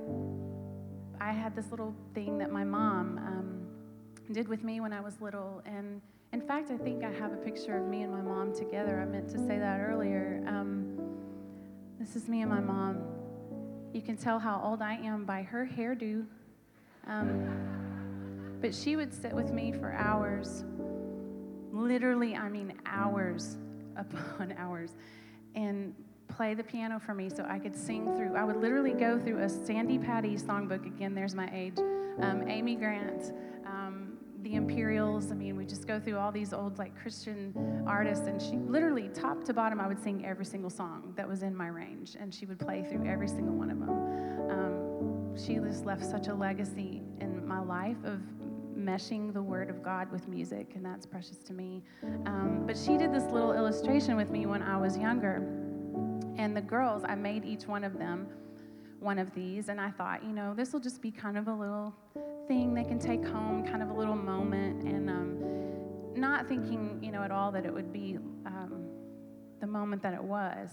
I 1.20 1.32
had 1.32 1.56
this 1.56 1.72
little 1.72 1.96
thing 2.14 2.38
that 2.38 2.52
my 2.52 2.64
mom 2.64 3.18
um, 3.18 4.34
did 4.34 4.48
with 4.48 4.64
me 4.64 4.82
when 4.82 4.94
I 4.94 5.02
was 5.02 5.20
little. 5.20 5.64
And 5.66 6.00
in 6.32 6.42
fact, 6.42 6.70
I 6.70 6.78
think 6.78 7.04
I 7.04 7.12
have 7.12 7.34
a 7.34 7.38
picture 7.38 7.76
of 7.76 7.88
me 7.88 8.04
and 8.04 8.12
my 8.12 8.22
mom 8.22 8.54
together. 8.54 9.02
I 9.02 9.06
meant 9.06 9.30
to 9.30 9.40
say 9.48 9.58
that 9.58 9.80
earlier. 9.80 10.44
Um, 10.48 10.96
this 12.00 12.16
is 12.16 12.28
me 12.28 12.42
and 12.42 12.52
my 12.52 12.60
mom. 12.60 13.02
You 13.94 14.02
can 14.02 14.16
tell 14.16 14.38
how 14.38 14.62
old 14.64 14.84
I 14.84 14.94
am 14.94 15.26
by 15.26 15.42
her 15.42 15.68
hairdo. 15.76 16.26
Um, 17.08 17.75
but 18.62 18.74
she 18.74 18.96
would 18.96 19.14
sit 19.14 19.34
with 19.34 19.52
me 19.52 19.72
for 19.72 19.94
hours. 19.94 20.64
Literally, 21.72 22.36
I 22.36 22.50
mean 22.50 22.74
hours 22.86 23.58
upon 23.96 24.54
hours. 24.58 24.92
And 25.56 25.94
play 26.28 26.54
the 26.54 26.64
piano 26.64 27.00
for 27.00 27.14
me 27.14 27.30
so 27.30 27.46
I 27.48 27.60
could 27.60 27.76
sing 27.76 28.16
through. 28.16 28.36
I 28.36 28.44
would 28.44 28.58
literally 28.58 28.94
go 28.94 29.20
through 29.20 29.40
a 29.40 29.50
Sandi 29.50 29.98
Patty 29.98 30.36
songbook. 30.36 30.86
Again, 30.86 31.16
there's 31.16 31.36
my 31.36 31.50
age. 31.54 31.78
Um, 32.22 32.48
Amy 32.48 32.76
Grant, 32.76 33.34
um, 33.66 34.18
the 34.42 34.56
Imperials. 34.56 35.32
I 35.32 35.36
mean, 35.36 35.56
we 35.56 35.66
just 35.66 35.88
go 35.88 36.00
through 36.00 36.18
all 36.18 36.32
these 36.32 36.54
old 36.54 36.78
like 36.78 36.98
Christian 37.00 37.84
artists, 37.88 38.28
and 38.28 38.42
she 38.42 38.58
literally 38.58 39.10
top 39.10 39.44
to 39.46 39.54
bottom, 39.54 39.80
I 39.80 39.88
would 39.88 40.02
sing 40.02 40.26
every 40.26 40.46
single 40.46 40.70
song 40.70 41.14
that 41.16 41.28
was 41.28 41.44
in 41.44 41.56
my 41.56 41.68
range, 41.68 42.16
and 42.20 42.34
she 42.34 42.46
would 42.46 42.60
play 42.60 42.84
through 42.84 43.06
every 43.06 43.28
single 43.28 43.56
one 43.56 43.70
of 43.70 43.80
them. 43.80 43.90
Um, 44.50 45.38
she 45.38 45.56
just 45.56 45.86
left 45.86 46.06
such 46.06 46.28
a 46.28 46.34
legacy 46.34 47.02
in 47.20 47.46
my 47.48 47.60
life 47.60 47.98
of 48.06 48.22
meshing 48.86 49.34
the 49.34 49.42
Word 49.42 49.70
of 49.70 49.82
God 49.82 50.12
with 50.12 50.28
music, 50.28 50.74
and 50.76 50.86
that's 50.86 51.06
precious 51.06 51.38
to 51.40 51.54
me. 51.54 51.84
Um, 52.26 52.64
but 52.66 52.78
she 52.78 52.98
did 52.98 53.14
this 53.14 53.24
little 53.32 53.54
illustration 53.54 54.16
with 54.16 54.30
me 54.30 54.46
when 54.46 54.62
I 54.62 54.78
was 54.78 54.98
younger. 54.98 55.38
And 56.38 56.56
the 56.56 56.62
girls, 56.62 57.04
I 57.04 57.16
made 57.16 57.46
each 57.46 57.68
one 57.68 57.84
of 57.84 57.98
them 57.98 58.28
one 59.00 59.20
of 59.20 59.34
these, 59.34 59.70
and 59.70 59.80
I 59.80 59.92
thought, 59.92 60.24
you 60.24 60.32
know, 60.32 60.54
this 60.54 60.74
will 60.74 60.80
just 60.80 61.02
be 61.02 61.12
kind 61.12 61.38
of 61.38 61.48
a 61.48 61.54
little 61.54 61.94
thing 62.48 62.74
they 62.74 62.84
can 62.84 63.00
take 63.00 63.26
home, 63.26 63.66
kind 63.66 63.82
of 63.84 63.90
a 63.90 63.94
little 63.94 64.16
moment, 64.16 64.84
and 64.84 65.10
um, 65.10 66.20
not 66.20 66.48
thinking, 66.48 67.00
you 67.02 67.12
know, 67.12 67.22
at 67.22 67.32
all 67.32 67.52
that 67.52 67.66
it 67.66 67.74
would 67.74 67.92
be 67.92 68.18
um, 68.46 68.84
the 69.60 69.68
moment 69.68 70.02
that 70.02 70.14
it 70.14 70.24
was. 70.24 70.70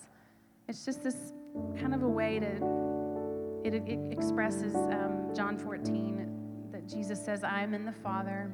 It's 0.69 0.85
just 0.85 1.03
this 1.03 1.33
kind 1.79 1.95
of 1.95 2.03
a 2.03 2.09
way 2.09 2.39
to, 2.39 3.61
it, 3.65 3.75
it 3.75 4.13
expresses 4.13 4.75
um, 4.75 5.31
John 5.35 5.59
14 5.59 6.17
that 6.17 6.32
Jesus 6.89 7.25
says, 7.25 7.45
I 7.45 7.63
am 7.63 7.75
in 7.75 7.85
the 7.85 7.93
Father, 7.93 8.53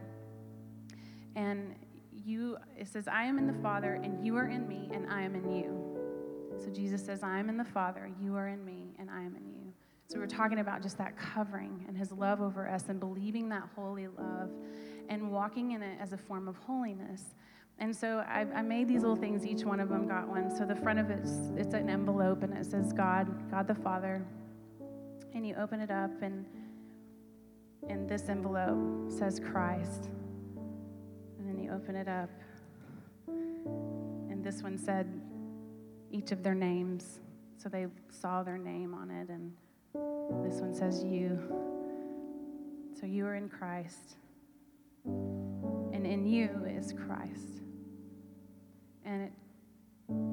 and 1.37 1.75
you, 2.13 2.59
it 2.77 2.89
says, 2.89 3.09
I 3.09 3.25
am 3.25 3.39
in 3.39 3.47
the 3.47 3.63
Father, 3.63 3.95
and 3.95 4.25
you 4.25 4.37
are 4.37 4.49
in 4.49 4.69
me, 4.69 4.89
and 4.93 5.07
I 5.11 5.23
am 5.23 5.35
in 5.35 5.51
you. 5.51 5.99
So 6.63 6.71
Jesus 6.71 7.05
says, 7.05 7.23
I 7.23 7.39
am 7.39 7.49
in 7.49 7.57
the 7.57 7.65
Father, 7.65 8.11
you 8.21 8.35
are 8.37 8.49
in 8.49 8.65
me, 8.65 8.95
and 8.99 9.11
I 9.11 9.21
am 9.21 9.37
in 9.37 9.47
you. 9.47 9.73
So 10.09 10.19
we're 10.19 10.27
talking 10.27 10.61
about 10.61 10.83
just 10.83 10.97
that 10.99 11.19
covering 11.19 11.85
and 11.87 11.97
his 11.97 12.13
love 12.13 12.41
over 12.41 12.67
us 12.67 12.85
and 12.89 12.99
believing 12.99 13.51
that 13.51 13.65
holy 13.77 14.07
love 14.07 14.51
and 15.11 15.31
walking 15.31 15.73
in 15.73 15.83
it 15.83 15.99
as 16.01 16.15
a 16.15 16.17
form 16.17 16.49
of 16.49 16.57
holiness. 16.57 17.35
And 17.79 17.95
so 17.95 18.25
I, 18.27 18.47
I, 18.55 18.63
made 18.63 18.89
these 18.89 19.03
little 19.03 19.17
things. 19.17 19.47
Each 19.47 19.65
one 19.65 19.81
of 19.81 19.91
them 19.91 20.09
got 20.09 20.27
one. 20.27 20.55
So 20.57 20.65
the 20.65 20.75
front 20.75 20.99
of 20.99 21.11
it's 21.11 21.31
it's 21.57 21.75
an 21.75 21.89
envelope 21.91 22.43
and 22.43 22.53
it 22.55 22.67
says 22.67 22.93
God, 22.93 23.51
God 23.51 23.69
the 23.69 23.75
Father. 23.75 24.25
And 25.35 25.47
you 25.47 25.55
open 25.57 25.81
it 25.81 25.91
up 25.91 26.11
and 26.23 26.47
and 27.89 28.09
this 28.09 28.29
envelope 28.29 29.11
says 29.11 29.41
Christ. 29.41 30.09
And 31.39 31.49
then 31.49 31.59
you 31.59 31.71
open 31.71 31.97
it 31.97 32.09
up. 32.09 32.31
And 33.27 34.45
this 34.45 34.63
one 34.63 34.79
said 34.79 35.21
each 36.11 36.33
of 36.33 36.43
their 36.43 36.55
names. 36.55 37.21
So 37.57 37.69
they 37.69 37.87
saw 38.11 38.43
their 38.43 38.59
name 38.59 38.95
on 38.95 39.11
it. 39.11 39.29
And 39.29 39.53
this 40.45 40.61
one 40.61 40.75
says 40.75 41.03
you. 41.05 41.39
So 42.99 43.07
you 43.07 43.27
are 43.27 43.35
in 43.35 43.49
Christ. 43.49 44.17
And 45.05 46.07
in 46.07 46.27
you 46.27 46.51
is 46.67 46.93
Christ. 46.93 47.63
And 49.05 49.23
it 49.23 49.33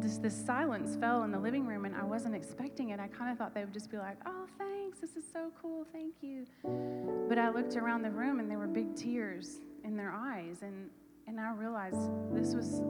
just 0.01 0.21
this 0.21 0.35
silence 0.45 0.95
fell 0.95 1.23
in 1.23 1.31
the 1.31 1.39
living 1.39 1.65
room, 1.65 1.85
and 1.85 1.95
I 1.95 2.03
wasn't 2.03 2.35
expecting 2.35 2.89
it. 2.89 2.99
I 2.99 3.07
kind 3.07 3.31
of 3.31 3.37
thought 3.37 3.53
they 3.53 3.63
would 3.63 3.73
just 3.73 3.91
be 3.91 3.97
like, 3.97 4.17
oh, 4.25 4.45
thanks, 4.57 4.99
this 4.99 5.15
is 5.15 5.23
so 5.31 5.51
cool, 5.61 5.85
thank 5.91 6.13
you. 6.21 6.45
But 7.27 7.37
I 7.37 7.49
looked 7.49 7.75
around 7.75 8.03
the 8.03 8.11
room, 8.11 8.39
and 8.39 8.49
there 8.49 8.57
were 8.57 8.67
big 8.67 8.95
tears 8.95 9.59
in 9.83 9.97
their 9.97 10.11
eyes, 10.11 10.61
and, 10.61 10.89
and 11.27 11.39
I 11.39 11.51
realized 11.51 12.09
this 12.33 12.53
was 12.53 12.81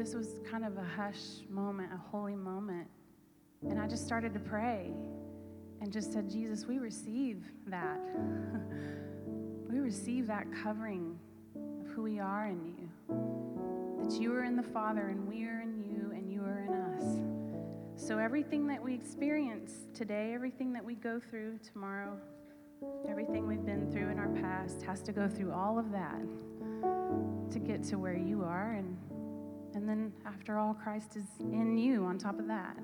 this 0.00 0.14
was 0.14 0.40
kind 0.50 0.64
of 0.64 0.78
a 0.78 0.84
hush 0.96 1.44
moment, 1.50 1.92
a 1.92 2.10
holy 2.10 2.34
moment. 2.34 2.88
And 3.68 3.78
I 3.78 3.86
just 3.86 4.06
started 4.06 4.32
to 4.32 4.40
pray 4.40 4.94
and 5.82 5.92
just 5.92 6.14
said, 6.14 6.30
Jesus, 6.30 6.64
we 6.64 6.78
receive 6.78 7.44
that. 7.66 8.00
we 9.68 9.78
receive 9.78 10.26
that 10.28 10.46
covering 10.62 11.18
of 11.54 11.86
who 11.88 12.02
we 12.02 12.18
are 12.18 12.46
in 12.46 12.64
you. 12.64 13.59
That 14.02 14.20
you 14.20 14.32
are 14.34 14.44
in 14.44 14.56
the 14.56 14.62
Father 14.62 15.08
and 15.08 15.26
we 15.28 15.44
are 15.44 15.60
in 15.60 15.82
you 15.82 16.12
and 16.14 16.30
you 16.30 16.42
are 16.42 16.60
in 16.60 16.74
us. 16.74 18.06
So 18.06 18.18
everything 18.18 18.66
that 18.68 18.82
we 18.82 18.94
experience 18.94 19.72
today, 19.94 20.32
everything 20.34 20.72
that 20.72 20.84
we 20.84 20.94
go 20.94 21.20
through 21.20 21.58
tomorrow, 21.58 22.18
everything 23.08 23.46
we've 23.46 23.64
been 23.64 23.90
through 23.92 24.08
in 24.08 24.18
our 24.18 24.28
past 24.28 24.82
has 24.82 25.02
to 25.02 25.12
go 25.12 25.28
through 25.28 25.52
all 25.52 25.78
of 25.78 25.92
that 25.92 26.20
to 27.50 27.58
get 27.58 27.82
to 27.84 27.98
where 27.98 28.16
you 28.16 28.42
are 28.42 28.72
and 28.72 28.96
and 29.74 29.88
then, 29.88 30.12
after 30.26 30.58
all, 30.58 30.74
Christ 30.74 31.16
is 31.16 31.24
in 31.38 31.76
you 31.76 32.04
on 32.04 32.18
top 32.18 32.38
of 32.38 32.46
that. 32.48 32.76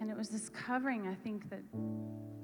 And 0.00 0.10
it 0.10 0.16
was 0.16 0.28
this 0.28 0.48
covering, 0.48 1.06
I 1.06 1.14
think, 1.14 1.50
that 1.50 1.62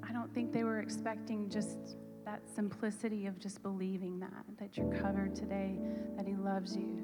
I 0.03 0.13
don't 0.13 0.33
think 0.35 0.53
they 0.53 0.65
were 0.65 0.81
expecting 0.81 1.49
just 1.49 1.97
that 2.25 2.43
simplicity 2.55 3.27
of 3.27 3.39
just 3.39 3.63
believing 3.63 4.21
that, 4.21 4.45
that 4.59 4.77
you're 4.77 4.93
covered 4.93 5.35
today, 5.35 5.79
that 6.17 6.27
He 6.27 6.35
loves 6.35 6.77
you, 6.77 7.03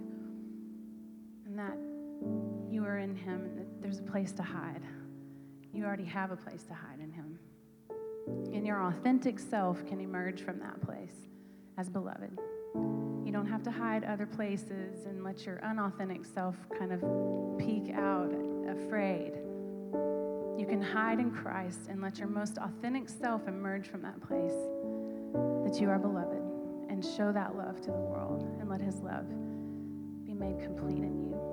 that 1.59 1.77
you 2.71 2.85
are 2.85 2.99
in 2.99 3.15
Him, 3.15 3.45
and 3.45 3.59
that 3.59 3.83
there's 3.83 3.99
a 3.99 4.03
place 4.03 4.33
to 4.33 4.43
hide. 4.43 4.83
You 5.73 5.85
already 5.85 6.05
have 6.05 6.31
a 6.31 6.37
place 6.37 6.65
to 6.65 6.75
hide 6.75 7.00
in 7.00 7.12
Him. 7.12 7.38
And 8.55 8.67
your 8.67 8.83
authentic 8.83 9.38
self 9.38 9.85
can 9.87 10.00
emerge 10.00 10.43
from 10.43 10.59
that 10.61 10.81
place 10.81 11.15
as 11.77 11.88
beloved. 11.88 12.38
You 12.75 13.33
don't 13.33 13.47
have 13.47 13.62
to 13.65 13.71
hide 13.71 14.05
other 14.05 14.27
places 14.27 15.07
and 15.07 15.23
let 15.23 15.47
your 15.47 15.62
unauthentic 15.65 16.25
self 16.25 16.57
kind 16.79 16.93
of 16.93 17.00
peek 17.59 17.95
out 17.95 18.33
afraid. 18.69 19.33
You 20.59 20.67
can 20.67 20.83
hide 20.83 21.21
in 21.21 21.31
Christ 21.31 21.88
and 21.88 22.00
let 22.03 22.19
your 22.19 22.29
most 22.29 22.59
authentic 22.59 23.09
self 23.09 23.47
emerge 23.47 23.88
from 23.88 24.03
that 24.03 24.21
place 24.21 24.57
that 25.65 25.81
you 25.81 25.88
are 25.91 25.99
beloved 25.99 26.43
and 26.88 27.05
show 27.05 27.33
that 27.33 27.57
love 27.57 27.81
to 27.83 27.91
the 27.91 27.99
world 27.99 28.43
and 28.61 28.69
let 28.69 28.81
His 28.81 28.97
love 28.97 29.29
be 30.25 30.35
made 30.35 30.59
complete 30.61 30.99
in 30.99 31.31
you. 31.31 31.48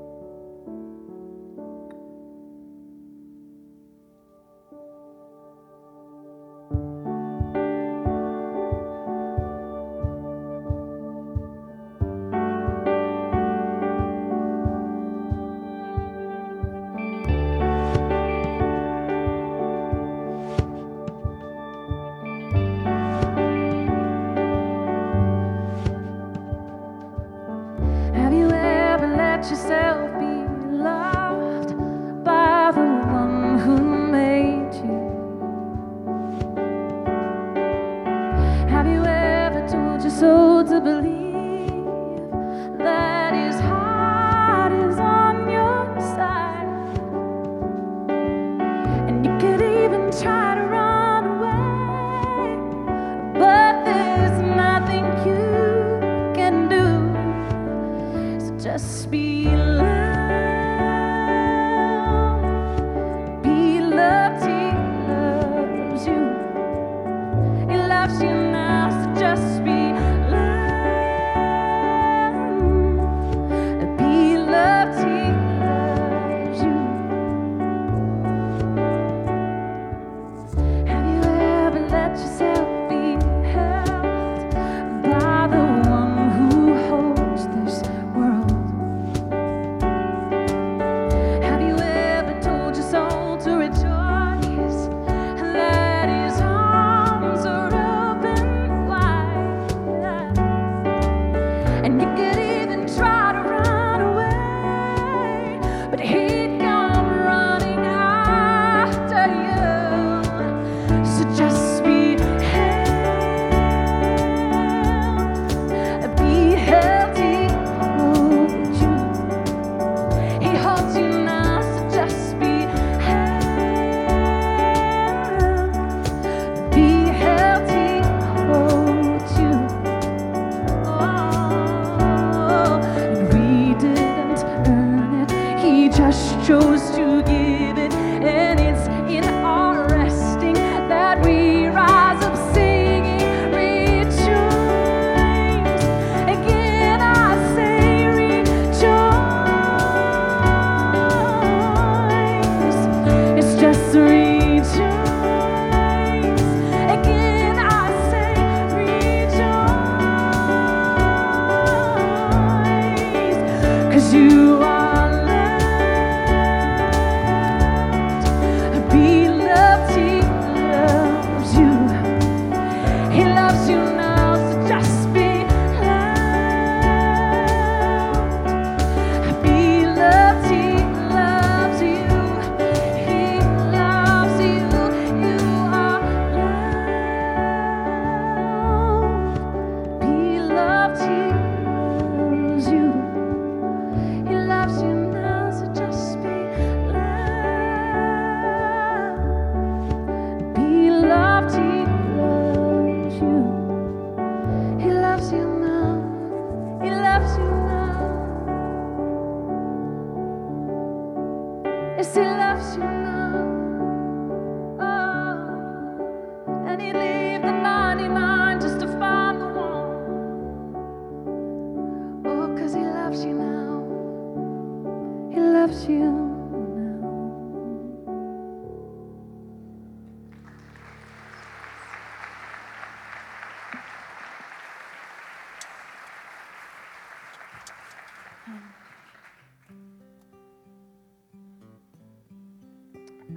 just 58.75 59.09
be 59.09 59.24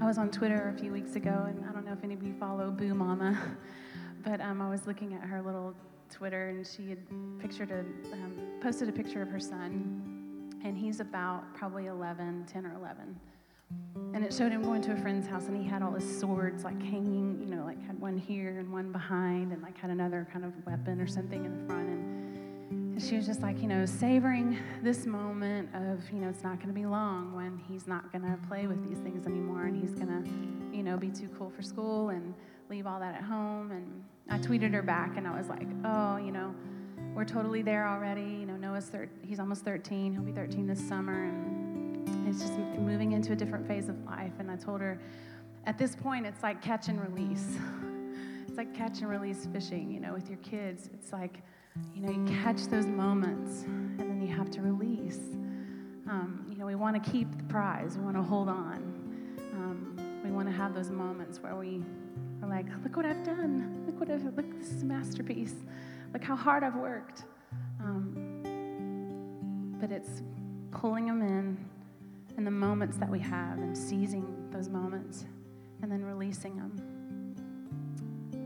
was 0.08 0.16
on 0.16 0.30
Twitter 0.30 0.72
a 0.74 0.80
few 0.80 0.90
weeks 0.90 1.16
ago, 1.16 1.44
and 1.48 1.62
I 1.68 1.72
don't 1.72 1.84
know 1.84 1.92
if 1.92 2.02
any 2.02 2.14
of 2.14 2.22
you 2.22 2.32
follow 2.40 2.70
Boo 2.70 2.94
Mama, 2.94 3.38
but 4.24 4.40
um, 4.40 4.62
I 4.62 4.70
was 4.70 4.86
looking 4.86 5.12
at 5.12 5.20
her 5.20 5.42
little 5.42 5.74
Twitter, 6.10 6.48
and 6.48 6.66
she 6.66 6.88
had 6.88 6.98
pictured 7.38 7.70
a, 7.70 7.80
um, 8.14 8.32
posted 8.62 8.88
a 8.88 8.92
picture 8.92 9.20
of 9.20 9.28
her 9.28 9.38
son, 9.38 10.50
and 10.64 10.78
he's 10.78 11.00
about 11.00 11.54
probably 11.54 11.88
11, 11.88 12.46
10 12.50 12.64
or 12.64 12.72
11. 12.76 13.20
And 14.14 14.24
it 14.24 14.32
showed 14.32 14.50
him 14.50 14.62
going 14.62 14.80
to 14.80 14.92
a 14.92 14.96
friend's 14.96 15.28
house, 15.28 15.44
and 15.44 15.54
he 15.54 15.68
had 15.68 15.82
all 15.82 15.92
his 15.92 16.18
swords 16.18 16.64
like 16.64 16.80
hanging, 16.80 17.38
you 17.38 17.54
know, 17.54 17.66
like 17.66 17.86
had 17.86 18.00
one 18.00 18.16
here 18.16 18.60
and 18.60 18.72
one 18.72 18.90
behind, 18.90 19.52
and 19.52 19.60
like 19.60 19.76
had 19.76 19.90
another 19.90 20.26
kind 20.32 20.42
of 20.42 20.54
weapon 20.64 21.02
or 21.02 21.06
something 21.06 21.44
in 21.44 21.52
the 21.52 21.66
front. 21.66 21.86
And, 21.86 22.27
she 23.00 23.16
was 23.16 23.26
just 23.26 23.42
like, 23.42 23.61
you 23.61 23.68
know, 23.68 23.87
savoring 23.87 24.58
this 24.82 25.06
moment 25.06 25.68
of, 25.74 26.11
you 26.11 26.20
know, 26.20 26.28
it's 26.28 26.42
not 26.42 26.56
going 26.56 26.68
to 26.68 26.74
be 26.74 26.87
long 26.87 27.34
when 27.34 27.58
he's 27.68 27.87
not 27.87 28.11
going 28.12 28.22
to 28.22 28.38
play 28.48 28.66
with 28.66 28.87
these 28.88 28.98
things 28.98 29.26
anymore, 29.26 29.64
and 29.64 29.76
he's 29.76 29.94
going 29.94 30.08
to, 30.08 30.76
you 30.76 30.82
know, 30.82 30.96
be 30.96 31.11
too 31.11 31.28
cool 31.38 31.50
for 31.50 31.62
school 31.62 32.11
and 32.11 32.34
leave 32.68 32.87
all 32.87 32.98
that 32.98 33.14
at 33.14 33.22
home. 33.22 33.70
And 33.70 34.04
I 34.28 34.38
tweeted 34.38 34.72
her 34.72 34.82
back, 34.82 35.16
and 35.16 35.26
I 35.26 35.37
was 35.37 35.48
like, 35.48 35.68
oh, 35.84 36.16
you 36.16 36.32
know, 36.32 36.54
we're 37.14 37.24
totally 37.24 37.62
there 37.62 37.87
already. 37.87 38.22
You 38.22 38.46
know, 38.46 38.56
Noah's 38.56 38.87
thir- 38.87 39.11
he's 39.22 39.40
almost 39.40 39.64
13. 39.64 40.12
He'll 40.12 40.22
be 40.22 40.32
13 40.32 40.66
this 40.66 40.87
summer, 40.87 41.24
and 41.24 42.28
it's 42.28 42.40
just 42.40 42.54
moving 42.78 43.12
into 43.12 43.32
a 43.32 43.37
different 43.37 43.66
phase 43.66 43.88
of 43.88 44.02
life. 44.04 44.32
And 44.38 44.50
I 44.50 44.56
told 44.56 44.80
her, 44.80 45.00
at 45.66 45.78
this 45.78 45.94
point, 45.94 46.26
it's 46.26 46.42
like 46.42 46.62
catch 46.62 46.88
and 46.88 47.00
release. 47.00 47.56
It's 48.48 48.56
like 48.56 48.74
catch 48.74 49.02
and 49.02 49.11
release 49.11 49.46
fishing, 49.52 49.90
you 49.90 50.00
know, 50.00 50.14
with 50.14 50.28
your 50.28 50.38
kids. 50.38 50.88
It's 50.94 51.12
like, 51.12 51.42
you 51.94 52.02
know, 52.02 52.11
you 52.11 52.24
catch 52.42 52.66
those 52.66 52.87
moments 52.87 53.62
and 53.62 54.00
then 54.00 54.20
you 54.20 54.35
have 54.35 54.50
to 54.52 54.62
release. 54.62 55.18
Um, 56.09 56.46
you 56.48 56.57
know, 56.57 56.66
we 56.66 56.74
want 56.74 57.02
to 57.02 57.11
keep 57.11 57.31
the 57.37 57.44
prize, 57.44 57.96
we 57.96 58.04
want 58.04 58.16
to 58.16 58.22
hold 58.22 58.48
on. 58.48 58.76
Um, 59.54 60.20
we 60.24 60.31
want 60.31 60.48
to 60.48 60.54
have 60.54 60.74
those 60.74 60.90
moments 60.90 61.38
where 61.42 61.54
we 61.54 61.83
are 62.42 62.48
like, 62.48 62.66
look 62.83 62.96
what 62.96 63.07
I've 63.07 63.24
done. 63.24 63.85
Look 63.87 64.00
what 64.00 64.11
I've, 64.11 64.24
look, 64.24 64.59
this 64.59 64.70
is 64.70 64.83
a 64.83 64.87
masterpiece. 64.87 65.54
Look 66.12 66.24
how 66.24 66.37
hard 66.37 66.62
I've 66.64 66.76
worked. 66.76 67.24
Um, 67.81 69.76
but 69.81 69.92
it's 69.92 70.22
pulling 70.70 71.07
them 71.07 71.22
in 71.22 71.57
and 72.37 72.46
the 72.46 72.50
moments 72.50 72.96
that 72.98 73.11
we 73.11 73.18
have 73.18 73.59
and 73.59 73.76
seizing 73.76 74.48
those 74.50 74.68
moments 74.68 75.26
and 75.83 75.90
then 75.90 76.04
releasing 76.04 76.57
them. 76.57 76.76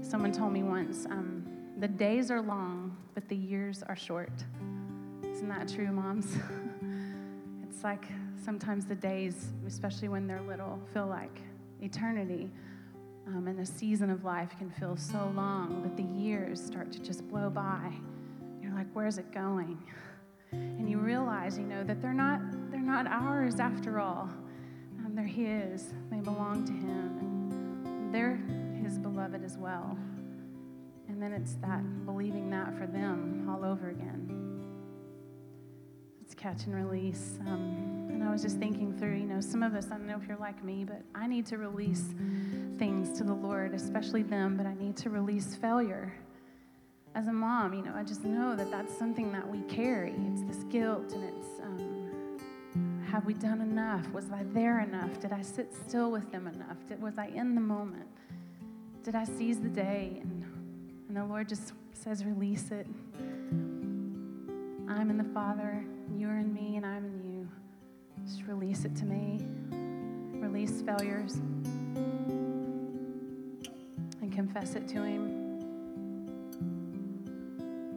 Someone 0.03 0.33
told 0.33 0.53
me 0.53 0.63
once 0.63 1.07
um, 1.07 1.45
the 1.79 1.89
days 1.89 2.31
are 2.31 2.41
long, 2.41 2.82
but 3.14 3.29
the 3.29 3.37
years 3.37 3.83
are 3.83 3.96
short. 3.96 4.33
Isn't 5.25 5.48
that 5.48 5.68
true, 5.68 5.90
moms? 5.90 6.37
it's 7.62 7.85
like 7.85 8.05
sometimes 8.44 8.85
the 8.87 8.94
days, 8.94 9.48
especially 9.66 10.09
when 10.09 10.27
they're 10.27 10.42
little, 10.42 10.81
feel 10.92 11.07
like 11.07 11.40
eternity. 11.81 12.51
Um, 13.27 13.46
and 13.46 13.59
the 13.59 13.66
season 13.66 14.11
of 14.11 14.25
life 14.25 14.51
can 14.59 14.70
feel 14.70 14.96
so 14.96 15.33
long, 15.35 15.81
but 15.83 15.96
the 15.96 16.03
years 16.03 16.64
start 16.64 16.90
to 16.92 16.98
just 16.98 17.29
blow 17.29 17.48
by. 17.48 17.92
You're 18.61 18.72
like, 18.72 18.88
where's 18.92 19.18
it 19.18 19.33
going? 19.33 19.79
And 20.53 20.87
you 20.90 20.98
realize, 20.98 21.57
you 21.57 21.64
know, 21.64 21.83
that 21.85 22.03
they're 22.03 22.12
not 22.12 22.40
they're 22.70 22.81
not 22.81 23.07
ours 23.07 23.59
after 23.59 24.01
all. 24.01 24.29
Um, 24.98 25.14
they're 25.14 25.25
His. 25.25 25.94
They 26.11 26.18
belong 26.18 26.66
to 26.66 26.72
Him, 26.72 27.87
and 27.87 28.14
they're 28.14 28.37
His 28.85 28.98
beloved 28.98 29.42
as 29.42 29.57
well. 29.57 29.96
And 31.09 31.21
then 31.21 31.33
it's 31.33 31.55
that 31.57 32.07
believing 32.07 32.51
that 32.51 32.77
for 32.79 32.87
them 32.87 33.49
all 33.51 33.65
over 33.65 33.91
again. 33.91 34.65
It's 36.23 36.35
catch 36.35 36.65
and 36.65 36.75
release. 36.75 37.38
Um, 37.47 38.09
and 38.11 38.23
I 38.23 38.31
was 38.31 38.43
just 38.43 38.59
thinking 38.59 38.97
through, 38.97 39.17
you 39.17 39.27
know, 39.27 39.41
some 39.41 39.62
of 39.62 39.75
us, 39.75 39.87
I 39.87 39.99
don't 39.99 40.07
know 40.07 40.19
if 40.21 40.27
you're 40.27 40.38
like 40.38 40.62
me, 40.65 40.85
but 40.85 41.03
I 41.15 41.27
need 41.27 41.47
to 41.47 41.59
release 41.59 42.15
things 42.79 43.17
to 43.19 43.25
the 43.25 43.35
Lord, 43.35 43.75
especially 43.75 44.23
them, 44.23 44.57
but 44.57 44.67
I 44.67 44.75
need 44.75 44.97
to 44.99 45.11
release 45.11 45.55
failure 45.55 46.15
as 47.15 47.29
a 47.29 47.33
mom, 47.33 47.75
you 47.75 47.83
know, 47.83 47.93
I 47.95 48.05
just 48.05 48.25
know 48.25 48.57
that 48.57 48.71
that's 48.71 48.97
something 48.97 49.33
that 49.33 49.47
we 49.47 49.61
carry. 49.62 50.15
It's 50.33 50.43
this 50.43 50.65
guilt, 50.65 51.12
and 51.12 51.25
it's 51.25 51.61
um, 51.62 52.38
have 53.11 53.27
we 53.27 53.35
done 53.35 53.61
enough? 53.61 54.11
Was 54.12 54.31
I 54.33 54.45
there 54.55 54.81
enough? 54.81 55.21
Did 55.21 55.33
I 55.33 55.43
sit 55.43 55.73
still 55.75 56.11
with 56.11 56.31
them 56.33 56.47
enough? 56.47 56.79
Did, 56.88 57.03
was 57.03 57.19
I 57.19 57.27
in 57.27 57.55
the 57.55 57.61
moment? 57.61 58.09
Did 59.03 59.15
I 59.15 59.25
seize 59.25 59.61
the 59.61 59.69
day? 59.69 60.21
And, 60.23 60.45
and 61.12 61.20
the 61.20 61.27
Lord 61.27 61.46
just 61.46 61.75
says, 61.92 62.25
release 62.25 62.70
it. 62.70 62.87
I'm 64.88 65.11
in 65.11 65.18
the 65.18 65.29
Father, 65.35 65.85
you're 66.16 66.38
in 66.38 66.55
me, 66.55 66.77
and 66.79 66.87
I'm 66.87 67.05
in 67.05 67.22
you. 67.22 67.46
Just 68.27 68.44
release 68.46 68.87
it 68.87 68.96
to 68.96 69.05
me. 69.05 69.44
Release 70.40 70.81
failures 70.81 71.35
and 74.22 74.33
confess 74.33 74.75
it 74.75 74.88
to 74.88 75.03
Him. 75.03 75.61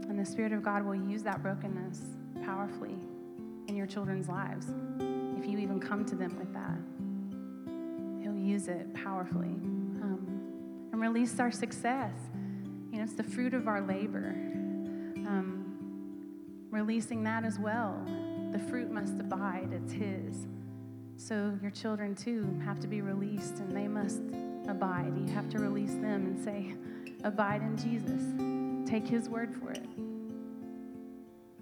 And 0.10 0.19
the 0.19 0.25
Spirit 0.25 0.51
of 0.51 0.62
God 0.62 0.84
will 0.84 0.95
use 0.95 1.23
that 1.23 1.41
brokenness 1.41 2.01
powerfully 2.43 2.97
in 3.69 3.78
your 3.78 3.88
children's 3.88 4.28
lives 4.28 4.67
if 5.39 5.45
you 5.47 5.58
even 5.58 5.80
come 5.80 6.04
to 6.04 6.15
them 6.17 6.38
with 6.38 6.51
that. 6.54 6.78
He'll 8.21 8.38
use 8.38 8.67
it 8.67 8.93
powerfully. 8.93 9.56
Um, 10.01 10.89
and 10.91 10.99
release 10.99 11.39
our 11.39 11.49
success. 11.51 12.12
You 12.96 13.02
know, 13.02 13.08
it's 13.08 13.16
the 13.16 13.24
fruit 13.24 13.54
of 13.54 13.68
our 13.68 13.82
labor. 13.82 14.30
Um, 15.28 15.66
releasing 16.72 17.26
that 17.26 17.44
as 17.44 17.60
well. 17.60 18.02
The 18.54 18.60
fruit 18.70 18.90
must 18.90 19.20
abide, 19.20 19.68
it's 19.74 19.92
His. 19.92 20.48
So 21.18 21.60
your 21.62 21.72
children 21.72 22.16
too 22.16 22.48
have 22.64 22.80
to 22.80 22.88
be 22.88 23.02
released 23.02 23.58
and 23.58 23.76
they 23.76 23.90
must 23.90 24.22
abide. 24.70 25.12
You 25.18 25.28
have 25.34 25.50
to 25.50 25.60
release 25.60 25.96
them 25.96 26.26
and 26.26 26.42
say, 26.42 26.74
Abide 27.26 27.64
in 27.64 27.76
Jesus. 27.76 28.90
Take 28.90 29.06
His 29.06 29.28
word 29.28 29.54
for 29.54 29.72
it. 29.72 29.86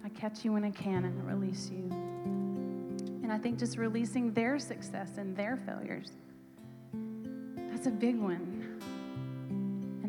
I 0.04 0.10
catch 0.10 0.44
you 0.44 0.52
when 0.52 0.62
I 0.62 0.70
can 0.70 1.04
and 1.04 1.26
release 1.26 1.68
you. 1.68 1.88
And 3.24 3.32
I 3.32 3.38
think 3.38 3.58
just 3.58 3.76
releasing 3.76 4.32
their 4.34 4.60
success 4.60 5.18
and 5.18 5.36
their 5.36 5.56
failures, 5.66 6.12
that's 7.72 7.88
a 7.88 7.90
big 7.90 8.20
one. 8.20 8.53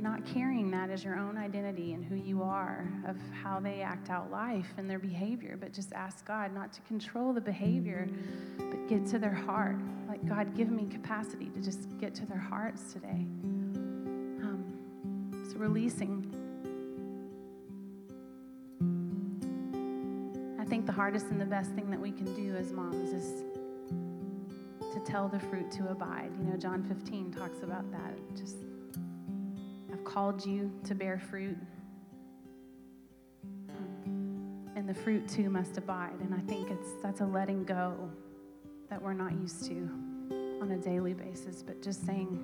Not 0.06 0.24
carrying 0.24 0.70
that 0.70 0.92
as 0.92 1.04
your 1.04 1.18
own 1.18 1.36
identity 1.36 1.94
and 1.94 2.06
who 2.06 2.14
you 2.14 2.44
are, 2.44 2.88
of 3.08 3.18
how 3.42 3.60
they 3.60 3.82
act 3.82 4.12
out 4.12 4.30
life 4.30 4.72
and 4.78 4.88
their 4.88 5.00
behavior, 5.00 5.58
but 5.60 5.74
just 5.74 5.92
ask 5.94 6.24
God 6.28 6.54
not 6.54 6.72
to 6.74 6.82
control 6.82 7.34
the 7.34 7.42
behavior, 7.42 8.08
but 8.56 8.88
get 8.88 9.08
to 9.08 9.18
their 9.18 9.34
heart. 9.34 9.78
Like, 10.08 10.24
God, 10.28 10.56
give 10.56 10.70
me 10.70 10.86
capacity 10.86 11.50
to 11.56 11.60
just 11.60 11.88
get 12.00 12.14
to 12.16 12.26
their 12.28 12.38
hearts 12.38 12.94
today. 12.94 13.26
Um, 14.44 15.44
so, 15.52 15.58
releasing. 15.58 16.32
I 20.60 20.66
think 20.66 20.86
the 20.86 20.92
hardest 20.92 21.32
and 21.32 21.42
the 21.42 21.46
best 21.46 21.72
thing 21.72 21.90
that 21.90 22.00
we 22.00 22.12
can 22.12 22.32
do 22.36 22.56
as 22.56 22.72
moms 22.72 23.10
is 23.10 23.44
to 24.94 25.00
tell 25.00 25.28
the 25.28 25.40
fruit 25.40 25.72
to 25.72 25.90
abide. 25.90 26.30
You 26.38 26.52
know, 26.52 26.58
John 26.58 26.84
15 26.84 27.32
talks 27.32 27.64
about 27.64 27.92
that. 27.92 28.14
Just, 28.36 28.65
called 30.06 30.46
you 30.46 30.72
to 30.86 30.96
bear 30.96 31.20
fruit, 31.20 31.58
and 34.76 34.88
the 34.88 34.94
fruit 34.94 35.28
too 35.28 35.50
must 35.50 35.78
abide. 35.78 36.20
And 36.22 36.34
I 36.34 36.40
think 36.50 36.70
it's 36.70 36.92
that's 37.02 37.22
a 37.22 37.26
letting 37.26 37.66
go 37.66 38.10
that 38.90 39.02
we're 39.02 39.14
not 39.14 39.34
used 39.34 39.66
to 39.66 39.90
on 40.62 40.72
a 40.72 40.78
daily 40.78 41.14
basis, 41.14 41.64
but 41.64 41.82
just 41.82 42.06
saying 42.06 42.40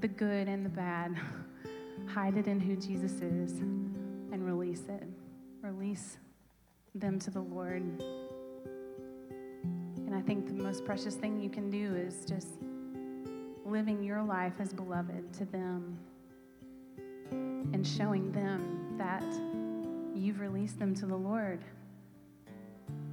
the 0.00 0.08
good 0.08 0.48
and 0.48 0.64
the 0.64 0.70
bad, 0.70 1.16
hide 2.06 2.36
it 2.36 2.46
in 2.46 2.60
who 2.60 2.76
Jesus 2.76 3.12
is, 3.12 3.52
and 3.60 4.44
release 4.44 4.82
it. 4.88 5.04
Release 5.62 6.18
them 6.94 7.18
to 7.20 7.30
the 7.30 7.40
Lord. 7.40 7.82
And 9.96 10.14
I 10.14 10.20
think 10.20 10.46
the 10.46 10.62
most 10.62 10.84
precious 10.84 11.14
thing 11.14 11.40
you 11.40 11.48
can 11.48 11.70
do 11.70 11.94
is 11.96 12.26
just 12.26 12.58
living 13.64 14.02
your 14.02 14.22
life 14.22 14.54
as 14.58 14.72
beloved 14.72 15.32
to 15.34 15.44
them 15.46 15.98
and 17.30 17.86
showing 17.86 18.30
them 18.32 18.94
that 18.98 19.24
you've 20.14 20.40
released 20.40 20.78
them 20.78 20.94
to 20.94 21.06
the 21.06 21.16
Lord 21.16 21.64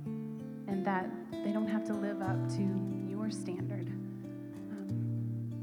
and 0.06 0.86
that 0.86 1.10
they 1.44 1.52
don't 1.52 1.68
have 1.68 1.84
to 1.86 1.94
live 1.94 2.22
up 2.22 2.50
to 2.50 3.10
your 3.10 3.32
standard, 3.32 3.88
um, 3.88 4.88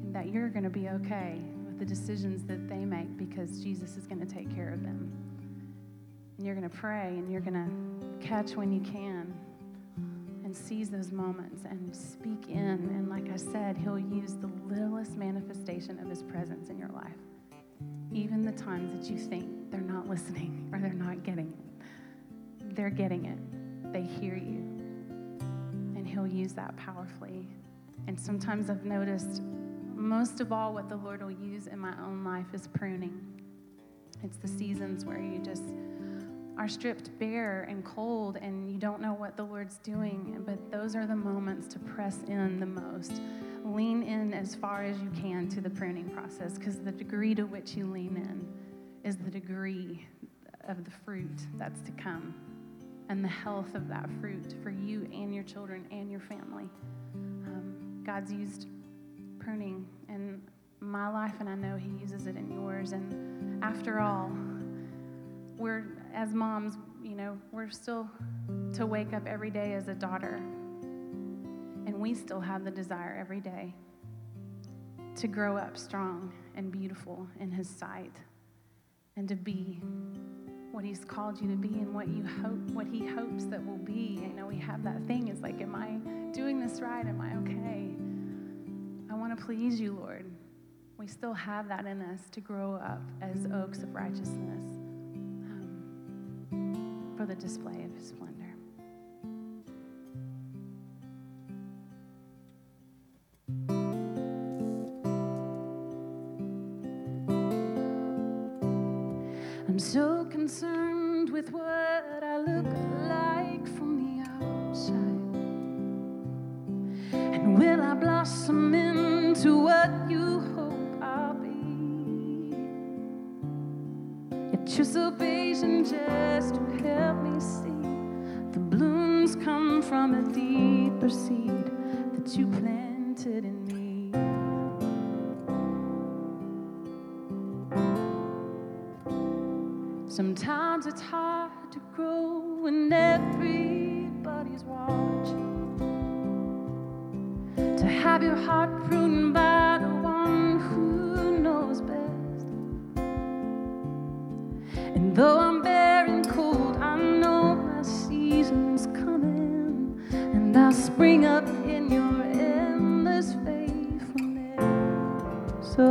and 0.02 0.14
that 0.14 0.28
you're 0.28 0.48
going 0.48 0.64
to 0.64 0.70
be 0.70 0.88
okay 0.88 1.38
with 1.64 1.78
the 1.78 1.84
decisions 1.84 2.44
that 2.44 2.68
they 2.68 2.84
make 2.84 3.16
because 3.16 3.62
Jesus 3.62 3.96
is 3.96 4.06
going 4.06 4.20
to 4.20 4.26
take 4.26 4.54
care 4.54 4.70
of 4.70 4.82
them. 4.82 5.12
And 6.36 6.46
you're 6.46 6.56
going 6.56 6.68
to 6.68 6.76
pray 6.76 7.08
and 7.08 7.30
you're 7.30 7.40
going 7.40 7.54
to 7.54 8.26
catch 8.26 8.56
when 8.56 8.72
you 8.72 8.80
can 8.80 9.15
and 10.46 10.56
seize 10.56 10.88
those 10.88 11.10
moments 11.10 11.64
and 11.64 11.94
speak 11.94 12.48
in. 12.48 12.88
And 12.94 13.08
like 13.08 13.32
I 13.32 13.36
said, 13.36 13.76
He'll 13.76 13.98
use 13.98 14.34
the 14.34 14.48
littlest 14.72 15.16
manifestation 15.16 15.98
of 15.98 16.08
His 16.08 16.22
presence 16.22 16.70
in 16.70 16.78
your 16.78 16.90
life. 16.90 17.18
Even 18.12 18.42
the 18.42 18.52
times 18.52 18.92
that 18.92 19.12
you 19.12 19.18
think 19.18 19.72
they're 19.72 19.80
not 19.80 20.08
listening 20.08 20.68
or 20.72 20.78
they're 20.78 20.92
not 20.92 21.24
getting 21.24 21.48
it, 21.48 22.76
they're 22.76 22.90
getting 22.90 23.24
it. 23.24 23.92
They 23.92 24.02
hear 24.02 24.36
you. 24.36 24.62
And 25.96 26.06
He'll 26.06 26.28
use 26.28 26.52
that 26.52 26.76
powerfully. 26.76 27.48
And 28.06 28.18
sometimes 28.18 28.70
I've 28.70 28.84
noticed 28.84 29.42
most 29.96 30.40
of 30.40 30.52
all, 30.52 30.74
what 30.74 30.88
the 30.88 30.96
Lord 30.96 31.22
will 31.22 31.32
use 31.32 31.66
in 31.66 31.80
my 31.80 31.94
own 32.04 32.22
life 32.22 32.54
is 32.54 32.68
pruning. 32.68 33.20
It's 34.22 34.36
the 34.36 34.46
seasons 34.46 35.04
where 35.04 35.18
you 35.18 35.40
just 35.40 35.64
are 36.58 36.68
stripped 36.68 37.16
bare 37.18 37.66
and 37.68 37.84
cold 37.84 38.36
and 38.36 38.70
you 38.70 38.78
don't 38.78 39.00
know 39.00 39.12
what 39.12 39.36
the 39.36 39.42
Lord's 39.42 39.78
doing, 39.78 40.42
but 40.46 40.70
those 40.70 40.96
are 40.96 41.06
the 41.06 41.16
moments 41.16 41.66
to 41.68 41.78
press 41.78 42.18
in 42.28 42.58
the 42.58 42.66
most. 42.66 43.20
Lean 43.64 44.02
in 44.02 44.32
as 44.32 44.54
far 44.54 44.84
as 44.84 44.98
you 45.00 45.10
can 45.10 45.48
to 45.48 45.60
the 45.60 45.70
pruning 45.70 46.08
process 46.10 46.56
because 46.58 46.78
the 46.78 46.92
degree 46.92 47.34
to 47.34 47.44
which 47.44 47.74
you 47.74 47.84
lean 47.86 48.16
in 48.16 48.46
is 49.08 49.16
the 49.16 49.30
degree 49.30 50.06
of 50.68 50.84
the 50.84 50.90
fruit 51.04 51.40
that's 51.58 51.80
to 51.82 51.92
come 51.92 52.34
and 53.08 53.22
the 53.22 53.28
health 53.28 53.74
of 53.74 53.88
that 53.88 54.08
fruit 54.20 54.54
for 54.62 54.70
you 54.70 55.08
and 55.12 55.34
your 55.34 55.44
children 55.44 55.86
and 55.90 56.10
your 56.10 56.20
family. 56.20 56.68
Um, 57.14 58.02
God's 58.04 58.32
used 58.32 58.66
pruning 59.38 59.86
in 60.08 60.42
my 60.80 61.08
life, 61.08 61.34
and 61.40 61.48
I 61.48 61.54
know 61.54 61.76
He 61.76 61.90
uses 62.00 62.26
it 62.26 62.36
in 62.36 62.50
yours. 62.50 62.92
And 62.92 63.62
after 63.62 64.00
all, 64.00 64.30
we're, 65.56 65.84
as 66.16 66.32
moms, 66.32 66.78
you 67.04 67.14
know, 67.14 67.38
we're 67.52 67.68
still 67.68 68.08
to 68.72 68.86
wake 68.86 69.12
up 69.12 69.26
every 69.26 69.50
day 69.50 69.74
as 69.74 69.88
a 69.88 69.94
daughter. 69.94 70.36
And 71.86 72.00
we 72.00 72.14
still 72.14 72.40
have 72.40 72.64
the 72.64 72.70
desire 72.70 73.16
every 73.20 73.40
day 73.40 73.74
to 75.16 75.28
grow 75.28 75.56
up 75.56 75.76
strong 75.76 76.32
and 76.56 76.72
beautiful 76.72 77.26
in 77.38 77.52
His 77.52 77.68
sight 77.68 78.16
and 79.16 79.28
to 79.28 79.36
be 79.36 79.82
what 80.72 80.84
He's 80.84 81.04
called 81.04 81.40
you 81.40 81.48
to 81.48 81.56
be 81.56 81.68
and 81.68 81.94
what 81.94 82.08
you 82.08 82.24
hope, 82.42 82.70
what 82.72 82.86
He 82.86 83.06
hopes 83.06 83.44
that 83.44 83.64
will 83.64 83.78
be. 83.78 84.18
You 84.22 84.32
know, 84.32 84.46
we 84.46 84.56
have 84.56 84.82
that 84.84 85.06
thing. 85.06 85.28
It's 85.28 85.42
like, 85.42 85.60
am 85.60 85.74
I 85.74 85.98
doing 86.32 86.58
this 86.58 86.80
right? 86.80 87.06
Am 87.06 87.20
I 87.20 87.36
okay? 87.42 87.94
I 89.10 89.18
want 89.18 89.38
to 89.38 89.44
please 89.44 89.78
you, 89.78 89.92
Lord. 89.92 90.24
We 90.98 91.06
still 91.06 91.34
have 91.34 91.68
that 91.68 91.84
in 91.84 92.00
us 92.00 92.20
to 92.32 92.40
grow 92.40 92.74
up 92.74 93.02
as 93.20 93.46
oaks 93.52 93.82
of 93.82 93.94
righteousness 93.94 94.75
the 97.26 97.34
display 97.34 97.84
of 97.84 97.92
his 97.98 98.08
splendor. 98.08 98.35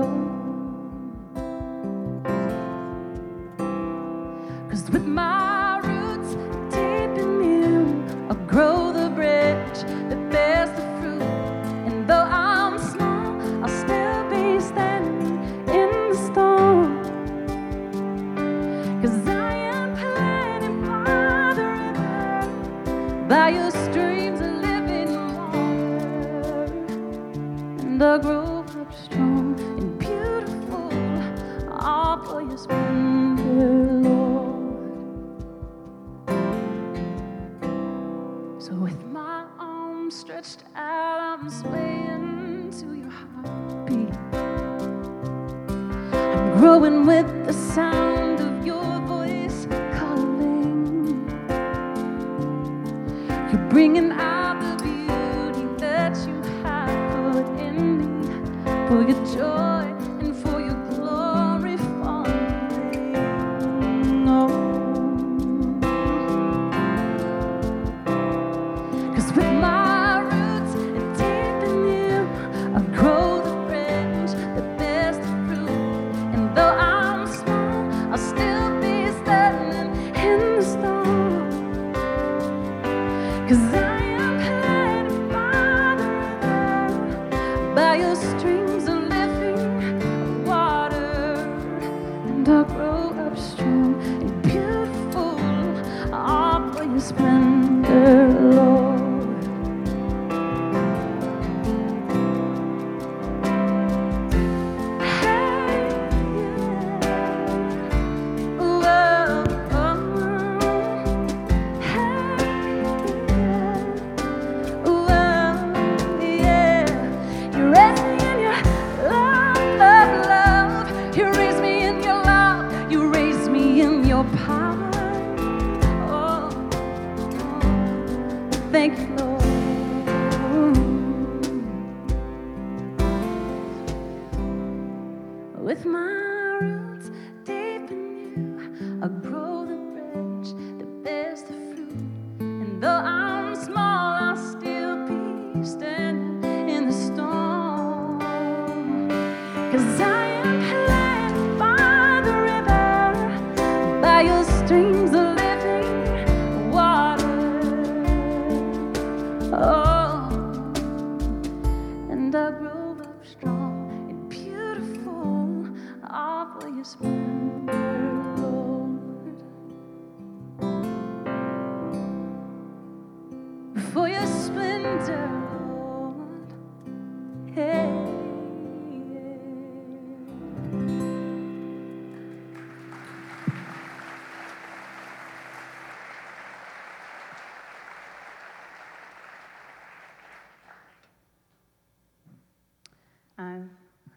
So. 0.05 0.44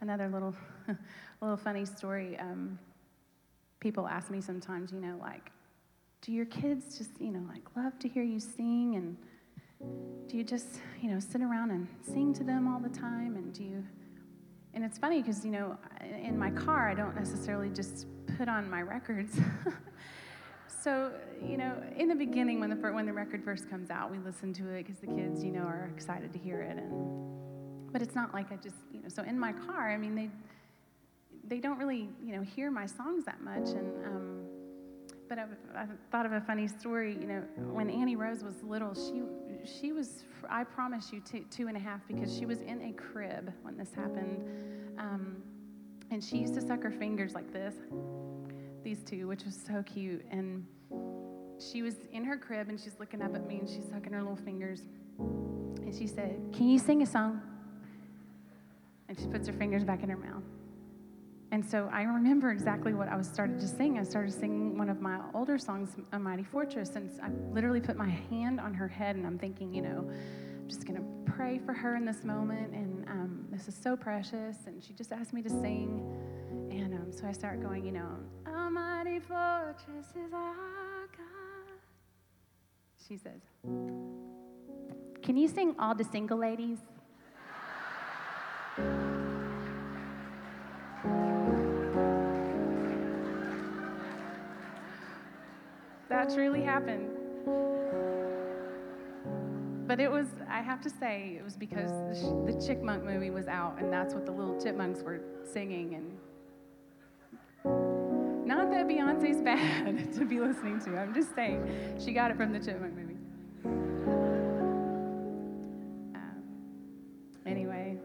Another 0.09 0.29
little, 0.31 0.55
little 1.43 1.57
funny 1.57 1.85
story. 1.85 2.39
Um, 2.39 2.79
people 3.79 4.09
ask 4.09 4.31
me 4.31 4.41
sometimes, 4.41 4.91
you 4.91 5.01
know, 5.01 5.19
like, 5.21 5.51
do 6.23 6.33
your 6.33 6.47
kids 6.47 6.97
just, 6.97 7.11
you 7.21 7.31
know, 7.31 7.45
like 7.47 7.63
love 7.77 7.99
to 7.99 8.09
hear 8.09 8.23
you 8.23 8.41
sing? 8.41 8.95
And 8.97 9.17
do 10.29 10.39
you 10.39 10.45
just, 10.45 10.81
you 11.03 11.11
know, 11.11 11.21
sit 11.21 11.43
around 11.43 11.73
and 11.73 11.87
sing 12.01 12.33
to 12.35 12.43
them 12.43 12.67
all 12.67 12.81
the 12.81 12.89
time? 12.89 13.37
And 13.37 13.53
do 13.53 13.63
you, 13.63 13.85
and 14.73 14.83
it's 14.83 14.97
funny 14.97 15.21
because, 15.21 15.45
you 15.45 15.51
know, 15.51 15.77
in 16.01 16.39
my 16.39 16.51
car, 16.53 16.89
I 16.89 16.95
don't 16.95 17.15
necessarily 17.15 17.69
just 17.69 18.07
put 18.39 18.49
on 18.49 18.69
my 18.71 18.81
records. 18.81 19.39
so, 20.83 21.13
you 21.47 21.59
know, 21.59 21.75
in 21.97 22.09
the 22.09 22.15
beginning, 22.15 22.61
when 22.61 22.71
the, 22.71 22.77
when 22.77 23.05
the 23.05 23.13
record 23.13 23.45
first 23.45 23.69
comes 23.69 23.91
out, 23.91 24.11
we 24.11 24.17
listen 24.19 24.55
to 24.55 24.69
it 24.71 24.87
because 24.87 25.01
the 25.01 25.07
kids, 25.07 25.45
you 25.45 25.53
know, 25.53 25.65
are 25.65 25.91
excited 25.95 26.33
to 26.33 26.39
hear 26.39 26.63
it. 26.63 26.79
And, 26.79 27.48
but 27.93 28.03
it's 28.03 28.15
not 28.15 28.35
like 28.35 28.53
I 28.53 28.57
just, 28.57 28.77
you 28.93 29.01
know, 29.03 29.09
so 29.09 29.23
in 29.23 29.39
my 29.39 29.53
car, 29.53 29.91
I 29.91 29.97
mean, 29.97 30.15
they, 30.15 30.31
they 31.47 31.61
don't 31.61 31.79
really, 31.79 32.09
you 32.23 32.35
know, 32.35 32.43
hear 32.43 32.71
my 32.71 32.87
songs 32.87 33.25
that 33.25 33.43
much. 33.43 33.69
And, 33.69 34.07
um, 34.07 34.45
but 35.29 35.39
I, 35.39 35.45
I 35.75 35.87
thought 36.11 36.27
of 36.27 36.33
a 36.33 36.41
funny 36.41 36.69
story. 36.69 37.17
You 37.19 37.27
know, 37.27 37.43
when 37.73 37.91
Annie 37.91 38.17
Rose 38.17 38.43
was 38.43 38.63
little, 38.63 38.95
she, 38.95 39.23
she 39.65 39.93
was, 39.93 40.25
I 40.49 40.65
promise 40.65 41.13
you, 41.13 41.21
two, 41.21 41.45
two 41.51 41.69
and 41.69 41.77
a 41.77 41.81
half 41.81 42.07
because 42.07 42.35
she 42.37 42.47
was 42.47 42.61
in 42.61 42.83
a 42.83 42.93
crib 42.93 43.53
when 43.63 43.77
this 43.77 43.93
happened. 43.95 44.45
Um, 44.99 45.43
and 46.11 46.23
she 46.23 46.39
used 46.39 46.55
to 46.55 46.61
suck 46.61 46.83
her 46.83 46.91
fingers 46.91 47.35
like 47.35 47.53
this, 47.53 47.75
these 48.83 49.03
two, 49.03 49.29
which 49.29 49.45
was 49.45 49.59
so 49.67 49.83
cute. 49.83 50.25
And 50.31 50.67
she 51.59 51.83
was 51.83 51.95
in 52.13 52.25
her 52.25 52.37
crib 52.37 52.69
and 52.69 52.81
she's 52.81 52.97
looking 52.99 53.23
up 53.23 53.35
at 53.35 53.47
me 53.47 53.59
and 53.59 53.69
she's 53.69 53.89
sucking 53.91 54.13
her 54.13 54.21
little 54.21 54.37
fingers. 54.37 54.83
And 55.19 55.95
she 55.95 56.07
said, 56.07 56.39
Can 56.53 56.69
you 56.69 56.79
sing 56.79 57.03
a 57.03 57.07
song? 57.07 57.41
And 59.09 59.19
she 59.19 59.27
puts 59.27 59.47
her 59.47 59.53
fingers 59.53 59.85
back 59.85 60.03
in 60.03 60.11
her 60.11 60.17
mouth. 60.17 60.43
And 61.51 61.65
so 61.65 61.89
I 61.91 62.03
remember 62.03 62.51
exactly 62.51 62.93
what 62.93 63.09
I 63.09 63.17
was 63.17 63.27
started 63.27 63.59
to 63.61 63.67
sing. 63.67 63.99
I 63.99 64.03
started 64.03 64.33
singing 64.33 64.77
one 64.77 64.91
of 64.91 65.01
my 65.01 65.19
older 65.35 65.57
songs, 65.57 65.97
A 66.13 66.19
Mighty 66.19 66.45
Fortress, 66.45 66.91
and 66.95 67.11
I 67.23 67.31
literally 67.55 67.81
put 67.81 67.97
my 67.97 68.09
hand 68.09 68.61
on 68.61 68.75
her 68.75 68.87
head, 68.87 69.17
and 69.17 69.27
I'm 69.27 69.39
thinking, 69.39 69.73
you 69.73 69.81
know, 69.81 70.11
I'm 70.11 70.69
just 70.69 70.87
going 70.87 70.97
to 70.97 71.33
pray 71.33 71.59
for 71.59 71.73
her 71.73 71.97
in 71.97 72.05
this 72.05 72.23
moment, 72.23 72.75
and 72.75 73.09
um, 73.09 73.47
this 73.51 73.67
is 73.67 73.75
so 73.75 73.97
precious. 73.97 74.57
And 74.67 74.85
she 74.85 74.93
just 74.93 75.11
asked 75.11 75.33
me 75.33 75.41
to 75.41 75.49
sing, 75.49 76.05
and 76.71 76.93
um, 76.93 77.11
so 77.11 77.27
I 77.27 77.33
start 77.33 77.63
going, 77.63 77.83
you 77.83 77.93
know, 77.93 78.11
A 78.45 78.71
mighty 78.71 79.19
fortress 79.19 80.07
is 80.15 80.35
our 80.35 81.07
God. 81.17 81.79
She 83.09 83.17
says, 83.17 83.41
Can 85.23 85.39
you 85.39 85.49
sing 85.49 85.77
All 85.79 85.95
the 85.95 86.05
Single 86.05 86.37
Ladies? 86.37 86.79
Truly 96.35 96.63
happened. 96.63 97.11
But 99.87 99.99
it 100.01 100.11
was, 100.11 100.27
I 100.51 100.61
have 100.61 100.83
to 100.83 100.91
say, 100.91 101.37
it 101.39 101.45
was 101.45 101.57
because 101.57 101.91
the, 101.91 102.53
the 102.53 102.61
Chipmunk 102.67 103.03
movie 103.03 103.31
was 103.31 103.47
out, 103.47 103.79
and 103.79 103.91
that's 103.91 104.13
what 104.13 104.27
the 104.27 104.33
little 104.33 104.61
chipmunks 104.61 105.01
were 105.03 105.23
singing. 105.51 105.95
And 105.95 106.19
not 108.47 108.71
that 108.71 108.87
Beyonce's 108.87 109.41
bad 109.45 110.13
to 110.19 110.27
be 110.27 110.41
listening 110.41 110.79
to, 110.81 110.99
I'm 110.99 111.15
just 111.15 111.35
saying, 111.35 111.97
she 112.05 112.13
got 112.13 112.31
it 112.31 112.37
from 112.37 112.53
the 112.53 112.59
Chipmunk 112.59 112.95
movie. 112.95 113.17
Um, 116.15 116.43
anyway, 117.47 117.97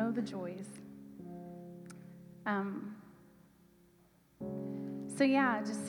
oh, 0.00 0.10
the 0.10 0.22
joys. 0.22 0.66
Um, 2.44 2.96
so, 5.18 5.24
yeah, 5.24 5.60
just 5.66 5.88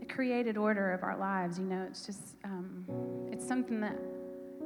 the 0.00 0.06
created 0.06 0.56
order 0.56 0.92
of 0.92 1.02
our 1.02 1.18
lives, 1.18 1.58
you 1.58 1.66
know, 1.66 1.84
it's 1.86 2.06
just, 2.06 2.36
um, 2.42 2.86
it's 3.30 3.46
something 3.46 3.82
that 3.82 3.98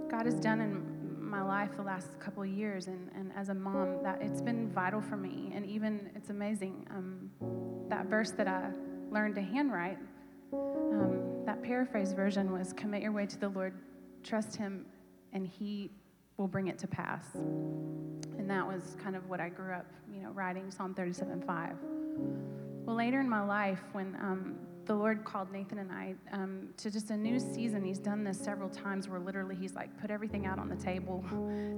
God 0.08 0.26
has 0.26 0.36
done 0.36 0.60
in 0.60 1.20
my 1.20 1.42
life 1.42 1.70
the 1.74 1.82
last 1.82 2.20
couple 2.20 2.44
of 2.44 2.48
years. 2.48 2.86
And, 2.86 3.10
and 3.16 3.32
as 3.34 3.48
a 3.48 3.54
mom, 3.54 4.00
that 4.04 4.22
it's 4.22 4.40
been 4.40 4.70
vital 4.70 5.00
for 5.00 5.16
me. 5.16 5.50
And 5.52 5.66
even, 5.66 6.08
it's 6.14 6.30
amazing, 6.30 6.86
um, 6.90 7.32
that 7.88 8.06
verse 8.06 8.30
that 8.30 8.46
I 8.46 8.70
learned 9.10 9.34
to 9.34 9.42
handwrite, 9.42 9.98
um, 10.52 11.42
that 11.46 11.64
paraphrase 11.64 12.12
version 12.12 12.52
was 12.52 12.72
commit 12.72 13.02
your 13.02 13.10
way 13.10 13.26
to 13.26 13.40
the 13.40 13.48
Lord, 13.48 13.74
trust 14.22 14.54
Him, 14.54 14.86
and 15.32 15.48
He 15.48 15.90
will 16.36 16.46
bring 16.46 16.68
it 16.68 16.78
to 16.78 16.86
pass. 16.86 17.26
And 17.34 18.48
that 18.48 18.64
was 18.64 18.96
kind 19.02 19.16
of 19.16 19.28
what 19.28 19.40
I 19.40 19.48
grew 19.48 19.72
up, 19.72 19.86
you 20.14 20.20
know, 20.22 20.30
writing 20.30 20.70
Psalm 20.70 20.94
37 20.94 21.42
5. 21.42 21.76
Well, 22.84 22.96
later 22.96 23.20
in 23.20 23.28
my 23.28 23.42
life, 23.42 23.80
when 23.92 24.14
um, 24.20 24.56
the 24.84 24.94
Lord 24.94 25.24
called 25.24 25.50
Nathan 25.50 25.78
and 25.78 25.90
I 25.90 26.14
um, 26.32 26.68
to 26.76 26.90
just 26.90 27.10
a 27.10 27.16
new 27.16 27.40
season, 27.40 27.82
He's 27.82 27.98
done 27.98 28.24
this 28.24 28.38
several 28.38 28.68
times 28.68 29.08
where 29.08 29.18
literally 29.18 29.54
He's 29.54 29.74
like, 29.74 29.98
put 30.00 30.10
everything 30.10 30.44
out 30.44 30.58
on 30.58 30.68
the 30.68 30.76
table, 30.76 31.24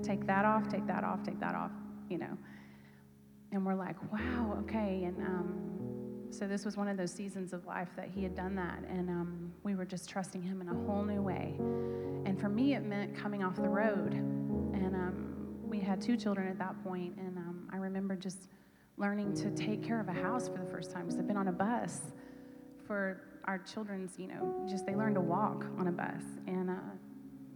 take 0.02 0.26
that 0.26 0.44
off, 0.44 0.68
take 0.68 0.86
that 0.86 1.04
off, 1.04 1.22
take 1.22 1.38
that 1.38 1.54
off, 1.54 1.70
you 2.08 2.18
know. 2.18 2.36
And 3.52 3.64
we're 3.64 3.76
like, 3.76 3.96
wow, 4.12 4.58
okay. 4.62 5.04
And 5.04 5.16
um, 5.18 6.26
so 6.30 6.48
this 6.48 6.64
was 6.64 6.76
one 6.76 6.88
of 6.88 6.96
those 6.96 7.12
seasons 7.12 7.52
of 7.52 7.64
life 7.66 7.90
that 7.96 8.08
He 8.08 8.24
had 8.24 8.34
done 8.34 8.56
that. 8.56 8.80
And 8.88 9.08
um, 9.08 9.52
we 9.62 9.76
were 9.76 9.84
just 9.84 10.10
trusting 10.10 10.42
Him 10.42 10.60
in 10.60 10.68
a 10.68 10.74
whole 10.74 11.04
new 11.04 11.22
way. 11.22 11.54
And 12.24 12.38
for 12.40 12.48
me, 12.48 12.74
it 12.74 12.84
meant 12.84 13.16
coming 13.16 13.44
off 13.44 13.54
the 13.54 13.68
road. 13.68 14.12
And 14.12 14.94
um, 14.96 15.26
we 15.62 15.78
had 15.78 16.00
two 16.00 16.16
children 16.16 16.48
at 16.48 16.58
that 16.58 16.82
point, 16.82 17.14
and 17.18 17.36
um, 17.38 17.68
I 17.72 17.76
remember 17.76 18.16
just 18.16 18.48
learning 18.98 19.34
to 19.34 19.50
take 19.50 19.82
care 19.82 20.00
of 20.00 20.08
a 20.08 20.12
house 20.12 20.48
for 20.48 20.58
the 20.58 20.70
first 20.70 20.90
time 20.90 21.02
because 21.04 21.18
I've 21.18 21.26
been 21.26 21.36
on 21.36 21.48
a 21.48 21.52
bus 21.52 22.00
for 22.86 23.20
our 23.44 23.58
children's, 23.58 24.18
you 24.18 24.26
know, 24.26 24.66
just 24.68 24.86
they 24.86 24.94
learned 24.94 25.16
to 25.16 25.20
walk 25.20 25.66
on 25.78 25.88
a 25.88 25.92
bus. 25.92 26.22
And 26.46 26.70
uh, 26.70 26.74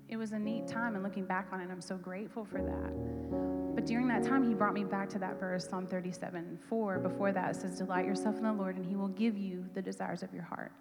it 0.08 0.16
was 0.16 0.32
a 0.32 0.38
neat 0.38 0.66
time, 0.66 0.94
and 0.94 1.04
looking 1.04 1.24
back 1.24 1.48
on 1.52 1.60
it, 1.60 1.68
I'm 1.70 1.80
so 1.80 1.96
grateful 1.96 2.44
for 2.44 2.58
that. 2.58 3.74
But 3.74 3.86
during 3.86 4.08
that 4.08 4.24
time, 4.24 4.46
he 4.46 4.54
brought 4.54 4.74
me 4.74 4.84
back 4.84 5.08
to 5.10 5.18
that 5.20 5.38
verse, 5.38 5.68
Psalm 5.68 5.86
37 5.86 6.58
4. 6.68 6.98
Before 6.98 7.32
that, 7.32 7.50
it 7.50 7.60
says, 7.60 7.78
Delight 7.78 8.06
yourself 8.06 8.36
in 8.36 8.42
the 8.42 8.52
Lord, 8.52 8.76
and 8.76 8.84
he 8.84 8.96
will 8.96 9.08
give 9.08 9.36
you 9.38 9.64
the 9.74 9.82
desires 9.82 10.22
of 10.22 10.34
your 10.34 10.42
heart. 10.42 10.72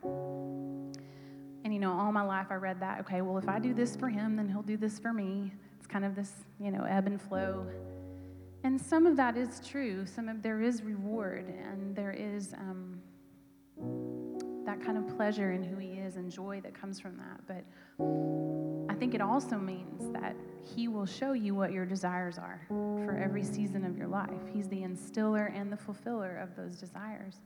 And 1.63 1.73
you 1.73 1.79
know, 1.79 1.91
all 1.91 2.11
my 2.11 2.23
life 2.23 2.47
I 2.49 2.55
read 2.55 2.79
that, 2.79 3.01
okay, 3.01 3.21
well, 3.21 3.37
if 3.37 3.47
I 3.47 3.59
do 3.59 3.73
this 3.73 3.95
for 3.95 4.09
him, 4.09 4.35
then 4.35 4.49
he'll 4.49 4.63
do 4.63 4.77
this 4.77 4.97
for 4.97 5.13
me. 5.13 5.51
It's 5.77 5.87
kind 5.87 6.03
of 6.03 6.15
this, 6.15 6.31
you 6.59 6.71
know, 6.71 6.83
ebb 6.83 7.05
and 7.05 7.21
flow. 7.21 7.67
And 8.63 8.79
some 8.79 9.05
of 9.05 9.15
that 9.17 9.37
is 9.37 9.61
true. 9.65 10.05
Some 10.05 10.27
of 10.27 10.41
there 10.41 10.61
is 10.61 10.83
reward, 10.83 11.47
and 11.47 11.95
there 11.95 12.11
is 12.11 12.53
um, 12.53 12.99
that 14.65 14.83
kind 14.83 14.97
of 14.97 15.15
pleasure 15.15 15.51
in 15.51 15.63
who 15.63 15.77
he 15.77 15.91
is 15.91 16.17
and 16.17 16.31
joy 16.31 16.59
that 16.61 16.73
comes 16.73 16.99
from 16.99 17.17
that. 17.17 17.39
But 17.47 17.63
I 18.91 18.95
think 18.95 19.13
it 19.13 19.21
also 19.21 19.57
means 19.57 20.11
that 20.13 20.35
he 20.75 20.87
will 20.87 21.05
show 21.05 21.33
you 21.33 21.55
what 21.55 21.71
your 21.71 21.85
desires 21.85 22.37
are 22.37 22.65
for 22.67 23.17
every 23.17 23.43
season 23.43 23.85
of 23.85 23.97
your 23.97 24.07
life. 24.07 24.41
He's 24.53 24.67
the 24.67 24.83
instiller 24.83 25.45
and 25.55 25.71
the 25.71 25.77
fulfiller 25.77 26.37
of 26.37 26.55
those 26.55 26.75
desires. 26.75 27.37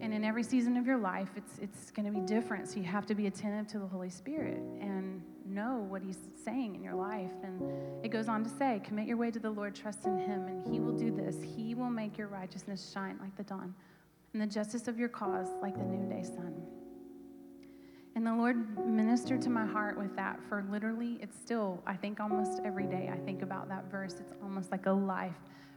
And 0.00 0.12
in 0.12 0.24
every 0.24 0.42
season 0.42 0.76
of 0.76 0.86
your 0.86 0.98
life, 0.98 1.30
it's, 1.36 1.58
it's 1.60 1.90
going 1.90 2.12
to 2.12 2.20
be 2.20 2.26
different. 2.26 2.68
So 2.68 2.76
you 2.76 2.84
have 2.84 3.06
to 3.06 3.14
be 3.14 3.26
attentive 3.26 3.66
to 3.72 3.78
the 3.78 3.86
Holy 3.86 4.10
Spirit 4.10 4.58
and 4.80 5.22
know 5.56 5.84
what 5.88 6.02
He's 6.02 6.18
saying 6.44 6.76
in 6.76 6.84
your 6.84 6.94
life. 6.94 7.32
And 7.42 7.60
it 8.04 8.10
goes 8.10 8.28
on 8.28 8.44
to 8.44 8.50
say, 8.50 8.80
Commit 8.84 9.08
your 9.08 9.16
way 9.16 9.32
to 9.32 9.40
the 9.40 9.50
Lord, 9.50 9.74
trust 9.74 10.04
in 10.04 10.16
Him, 10.18 10.46
and 10.46 10.72
He 10.72 10.78
will 10.78 10.92
do 10.92 11.10
this. 11.10 11.36
He 11.56 11.74
will 11.74 11.90
make 11.90 12.16
your 12.16 12.28
righteousness 12.28 12.92
shine 12.94 13.18
like 13.20 13.34
the 13.36 13.42
dawn, 13.42 13.74
and 14.32 14.40
the 14.40 14.46
justice 14.46 14.86
of 14.86 14.98
your 14.98 15.08
cause 15.08 15.48
like 15.60 15.76
the 15.76 15.84
noonday 15.84 16.22
sun. 16.22 16.54
And 18.14 18.26
the 18.26 18.34
Lord 18.34 18.86
ministered 18.86 19.42
to 19.42 19.50
my 19.50 19.66
heart 19.66 19.98
with 19.98 20.14
that 20.16 20.40
for 20.48 20.64
literally, 20.70 21.18
it's 21.20 21.36
still, 21.36 21.82
I 21.86 21.96
think 21.96 22.18
almost 22.18 22.62
every 22.64 22.86
day 22.86 23.10
I 23.12 23.18
think 23.18 23.42
about 23.42 23.68
that 23.68 23.90
verse. 23.90 24.14
It's 24.18 24.32
almost 24.42 24.70
like 24.70 24.86
a 24.86 24.92
life 24.92 25.34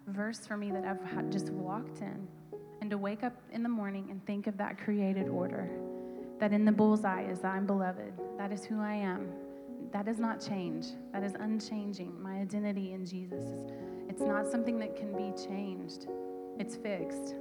verse 0.07 0.47
for 0.47 0.55
me 0.55 0.71
that 0.71 0.85
I've 0.85 1.29
just 1.29 1.49
walked 1.49 2.01
in. 2.01 2.27
And 2.79 2.89
to 2.91 2.97
wake 2.97 3.23
up 3.25 3.33
in 3.51 3.61
the 3.61 3.69
morning 3.69 4.07
and 4.09 4.25
think 4.25 4.47
of 4.47 4.55
that 4.57 4.77
created 4.77 5.27
order, 5.27 5.69
that 6.39 6.53
in 6.53 6.63
the 6.63 6.71
bullseye 6.71 7.23
is 7.23 7.43
I'm 7.43 7.65
beloved, 7.65 8.13
that 8.37 8.53
is 8.53 8.63
who 8.63 8.79
I 8.79 8.93
am. 8.93 9.29
That 9.91 10.05
does 10.05 10.19
not 10.19 10.39
change. 10.45 10.87
That 11.13 11.23
is 11.23 11.33
unchanging. 11.39 12.21
My 12.21 12.39
identity 12.39 12.93
in 12.93 13.05
Jesus 13.05 13.43
is 13.43 13.71
it's 14.07 14.21
not 14.21 14.49
something 14.49 14.79
that 14.79 14.95
can 14.95 15.15
be 15.15 15.31
changed. 15.41 16.07
It's 16.57 16.75
fixed. 16.75 17.35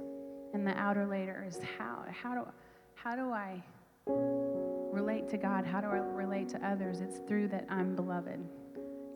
And 0.53 0.65
the 0.65 0.77
outer 0.77 1.05
layer 1.05 1.45
is 1.47 1.59
how 1.77 2.05
how 2.09 2.33
do 2.33 2.47
how 2.95 3.15
do 3.15 3.31
I 3.31 3.61
relate 4.07 5.29
to 5.29 5.37
God? 5.37 5.65
How 5.65 5.81
do 5.81 5.87
I 5.87 5.97
relate 5.97 6.49
to 6.49 6.67
others? 6.67 7.01
It's 7.01 7.19
through 7.27 7.49
that 7.49 7.65
I'm 7.69 7.95
beloved. 7.95 8.39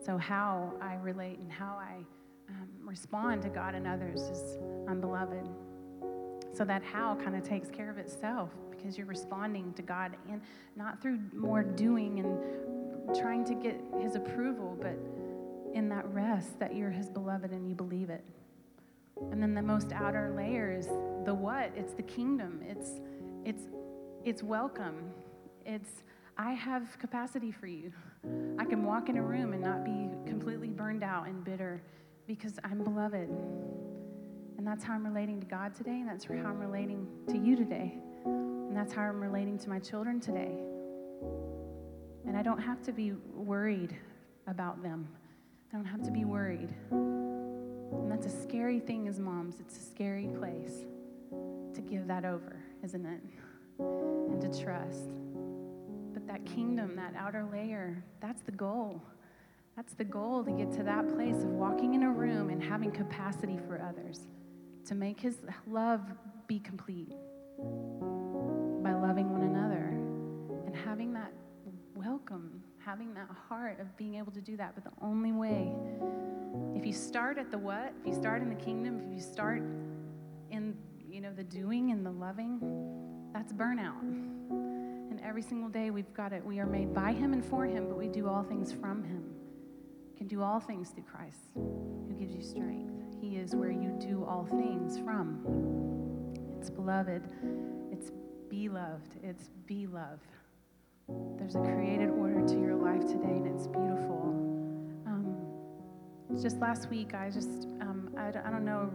So, 0.04 0.18
how 0.18 0.74
I 0.82 0.94
relate 0.96 1.38
and 1.38 1.50
how 1.50 1.78
I 1.80 2.04
um, 2.50 2.68
respond 2.84 3.42
to 3.42 3.48
God 3.48 3.74
and 3.74 3.86
others 3.86 4.20
is 4.20 4.58
I'm 4.86 5.00
beloved. 5.00 5.48
So, 6.52 6.64
that 6.64 6.82
how 6.82 7.16
kind 7.16 7.34
of 7.34 7.42
takes 7.42 7.70
care 7.70 7.90
of 7.90 7.98
itself 7.98 8.50
because 8.70 8.98
you're 8.98 9.06
responding 9.06 9.72
to 9.74 9.82
God 9.82 10.16
and 10.30 10.42
not 10.76 11.00
through 11.00 11.18
more 11.32 11.62
doing 11.62 12.18
and 12.20 12.38
trying 13.12 13.44
to 13.44 13.54
get 13.54 13.80
His 14.00 14.14
approval, 14.14 14.76
but 14.80 14.98
in 15.74 15.88
that 15.88 16.06
rest 16.12 16.58
that 16.60 16.74
you're 16.74 16.90
His 16.90 17.08
beloved 17.08 17.50
and 17.50 17.68
you 17.68 17.74
believe 17.74 18.10
it. 18.10 18.24
And 19.30 19.42
then 19.42 19.54
the 19.54 19.62
most 19.62 19.92
outer 19.92 20.32
layer 20.36 20.72
is 20.76 20.86
the 21.24 21.34
what? 21.34 21.72
It's 21.76 21.94
the 21.94 22.02
kingdom. 22.02 22.60
It's 22.66 22.90
it's 23.44 23.64
it's 24.24 24.42
welcome. 24.42 25.12
It's, 25.66 26.02
I 26.38 26.52
have 26.52 26.98
capacity 26.98 27.50
for 27.50 27.66
you. 27.66 27.92
I 28.58 28.64
can 28.64 28.84
walk 28.84 29.10
in 29.10 29.18
a 29.18 29.22
room 29.22 29.52
and 29.52 29.62
not 29.62 29.84
be 29.84 30.08
completely 30.26 30.68
burned 30.68 31.02
out 31.02 31.26
and 31.26 31.44
bitter 31.44 31.82
because 32.26 32.58
I'm 32.64 32.82
beloved. 32.82 33.28
And 34.56 34.66
that's 34.66 34.82
how 34.82 34.94
I'm 34.94 35.04
relating 35.04 35.40
to 35.40 35.46
God 35.46 35.74
today, 35.74 36.00
and 36.00 36.08
that's 36.08 36.24
how 36.24 36.32
I'm 36.32 36.58
relating 36.58 37.06
to 37.28 37.36
you 37.36 37.54
today. 37.54 37.98
And 38.24 38.74
that's 38.74 38.94
how 38.94 39.02
I'm 39.02 39.20
relating 39.20 39.58
to 39.58 39.68
my 39.68 39.78
children 39.78 40.20
today. 40.20 40.56
And 42.26 42.36
I 42.36 42.42
don't 42.42 42.60
have 42.60 42.82
to 42.84 42.92
be 42.92 43.12
worried 43.34 43.96
about 44.46 44.82
them. 44.82 45.08
I 45.72 45.76
don't 45.76 45.84
have 45.84 46.02
to 46.04 46.10
be 46.10 46.24
worried. 46.24 46.74
And 46.90 48.10
that's 48.10 48.26
a 48.26 48.42
scary 48.42 48.80
thing 48.80 49.08
as 49.08 49.18
moms. 49.18 49.60
It's 49.60 49.76
a 49.76 49.82
scary 49.82 50.28
place 50.38 50.84
to 51.74 51.80
give 51.80 52.06
that 52.06 52.24
over, 52.24 52.56
isn't 52.82 53.04
it? 53.04 53.20
And 53.78 54.40
to 54.40 54.62
trust. 54.62 55.10
But 56.12 56.26
that 56.26 56.44
kingdom, 56.46 56.96
that 56.96 57.14
outer 57.18 57.44
layer, 57.50 58.02
that's 58.20 58.42
the 58.42 58.52
goal. 58.52 59.02
That's 59.76 59.94
the 59.94 60.04
goal 60.04 60.44
to 60.44 60.52
get 60.52 60.72
to 60.74 60.84
that 60.84 61.08
place 61.14 61.36
of 61.42 61.50
walking 61.50 61.94
in 61.94 62.04
a 62.04 62.10
room 62.10 62.50
and 62.50 62.62
having 62.62 62.92
capacity 62.92 63.58
for 63.66 63.82
others, 63.82 64.20
to 64.86 64.94
make 64.94 65.18
his 65.18 65.38
love 65.66 66.00
be 66.46 66.60
complete 66.60 67.10
by 68.82 68.92
loving 68.92 69.32
one 69.32 69.42
another 69.42 69.88
and 70.66 70.76
having 70.76 71.12
that 71.14 71.32
welcome, 71.94 72.62
having 72.84 73.14
that 73.14 73.28
heart 73.48 73.80
of 73.80 73.96
being 73.96 74.16
able 74.16 74.32
to 74.32 74.40
do 74.40 74.56
that. 74.56 74.74
But 74.74 74.84
the 74.84 74.90
only 75.00 75.32
way, 75.32 75.72
if 76.74 76.84
you 76.84 76.92
start 76.92 77.38
at 77.38 77.50
the 77.50 77.58
what, 77.58 77.92
if 78.00 78.06
you 78.06 78.14
start 78.14 78.42
in 78.42 78.48
the 78.48 78.54
kingdom, 78.54 79.00
if 79.06 79.12
you 79.12 79.20
start 79.20 79.62
in 80.50 80.76
you 81.08 81.20
know 81.20 81.32
the 81.32 81.44
doing 81.44 81.92
and 81.92 82.04
the 82.04 82.10
loving, 82.10 82.60
that's 83.32 83.52
burnout 83.52 84.00
And 84.00 85.20
every 85.22 85.42
single 85.42 85.68
day 85.68 85.90
we've 85.90 86.12
got 86.14 86.32
it. 86.32 86.44
We 86.44 86.58
are 86.60 86.66
made 86.66 86.92
by 86.92 87.12
Him 87.12 87.32
and 87.32 87.44
for 87.44 87.64
Him, 87.64 87.86
but 87.88 87.96
we 87.96 88.08
do 88.08 88.28
all 88.28 88.42
things 88.42 88.72
from 88.72 89.04
Him. 89.04 89.24
Can 90.16 90.26
do 90.28 90.42
all 90.42 90.60
things 90.60 90.90
through 90.90 91.04
Christ 91.04 91.38
who 91.54 92.14
gives 92.18 92.34
you 92.34 92.42
strength. 92.42 92.92
He 93.20 93.36
is 93.36 93.54
where 93.54 93.70
you 93.70 93.96
do 94.00 94.24
all 94.24 94.44
things 94.44 94.98
from. 94.98 95.40
It's 96.58 96.70
beloved, 96.70 97.22
it's 97.90 98.10
beloved, 98.48 99.20
it's 99.22 99.50
be 99.66 99.86
love. 99.86 100.20
There's 101.08 101.54
a 101.54 101.60
created 101.60 102.10
order 102.10 102.46
to 102.46 102.54
your 102.58 102.76
life 102.76 103.06
today, 103.06 103.36
and 103.36 103.46
it's 103.46 103.66
beautiful. 103.66 104.22
Um, 105.06 105.36
just 106.40 106.58
last 106.60 106.88
week, 106.88 107.14
I 107.14 107.30
just, 107.30 107.66
um, 107.80 108.14
I, 108.16 108.28
I 108.28 108.50
don't 108.50 108.64
know, 108.64 108.90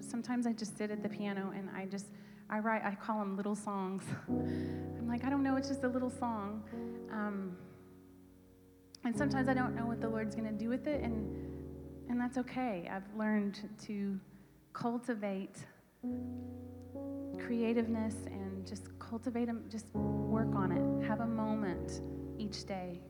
sometimes 0.00 0.46
I 0.46 0.52
just 0.52 0.76
sit 0.76 0.90
at 0.90 1.02
the 1.02 1.08
piano 1.08 1.52
and 1.56 1.70
I 1.70 1.86
just, 1.86 2.06
I 2.50 2.58
write, 2.58 2.82
I 2.84 2.94
call 2.94 3.20
them 3.20 3.36
little 3.36 3.54
songs. 3.54 4.02
I'm 4.28 5.06
like, 5.06 5.24
I 5.24 5.30
don't 5.30 5.44
know, 5.44 5.56
it's 5.56 5.68
just 5.68 5.84
a 5.84 5.88
little 5.88 6.10
song. 6.10 6.64
Um, 7.12 7.56
and 9.04 9.16
sometimes 9.16 9.48
I 9.48 9.54
don't 9.54 9.76
know 9.76 9.86
what 9.86 10.00
the 10.00 10.08
Lord's 10.08 10.34
going 10.34 10.48
to 10.48 10.58
do 10.58 10.68
with 10.68 10.88
it, 10.88 11.02
and, 11.02 11.36
and 12.08 12.20
that's 12.20 12.38
okay. 12.38 12.90
I've 12.92 13.16
learned 13.16 13.60
to 13.86 14.18
cultivate 14.72 15.56
creativeness 17.38 18.14
and 18.26 18.66
just 18.66 18.97
cultivate 19.08 19.46
them, 19.46 19.64
just 19.70 19.86
work 19.94 20.54
on 20.54 20.72
it. 20.72 21.08
Have 21.08 21.20
a 21.20 21.26
moment 21.26 22.00
each 22.38 22.64
day 22.64 23.00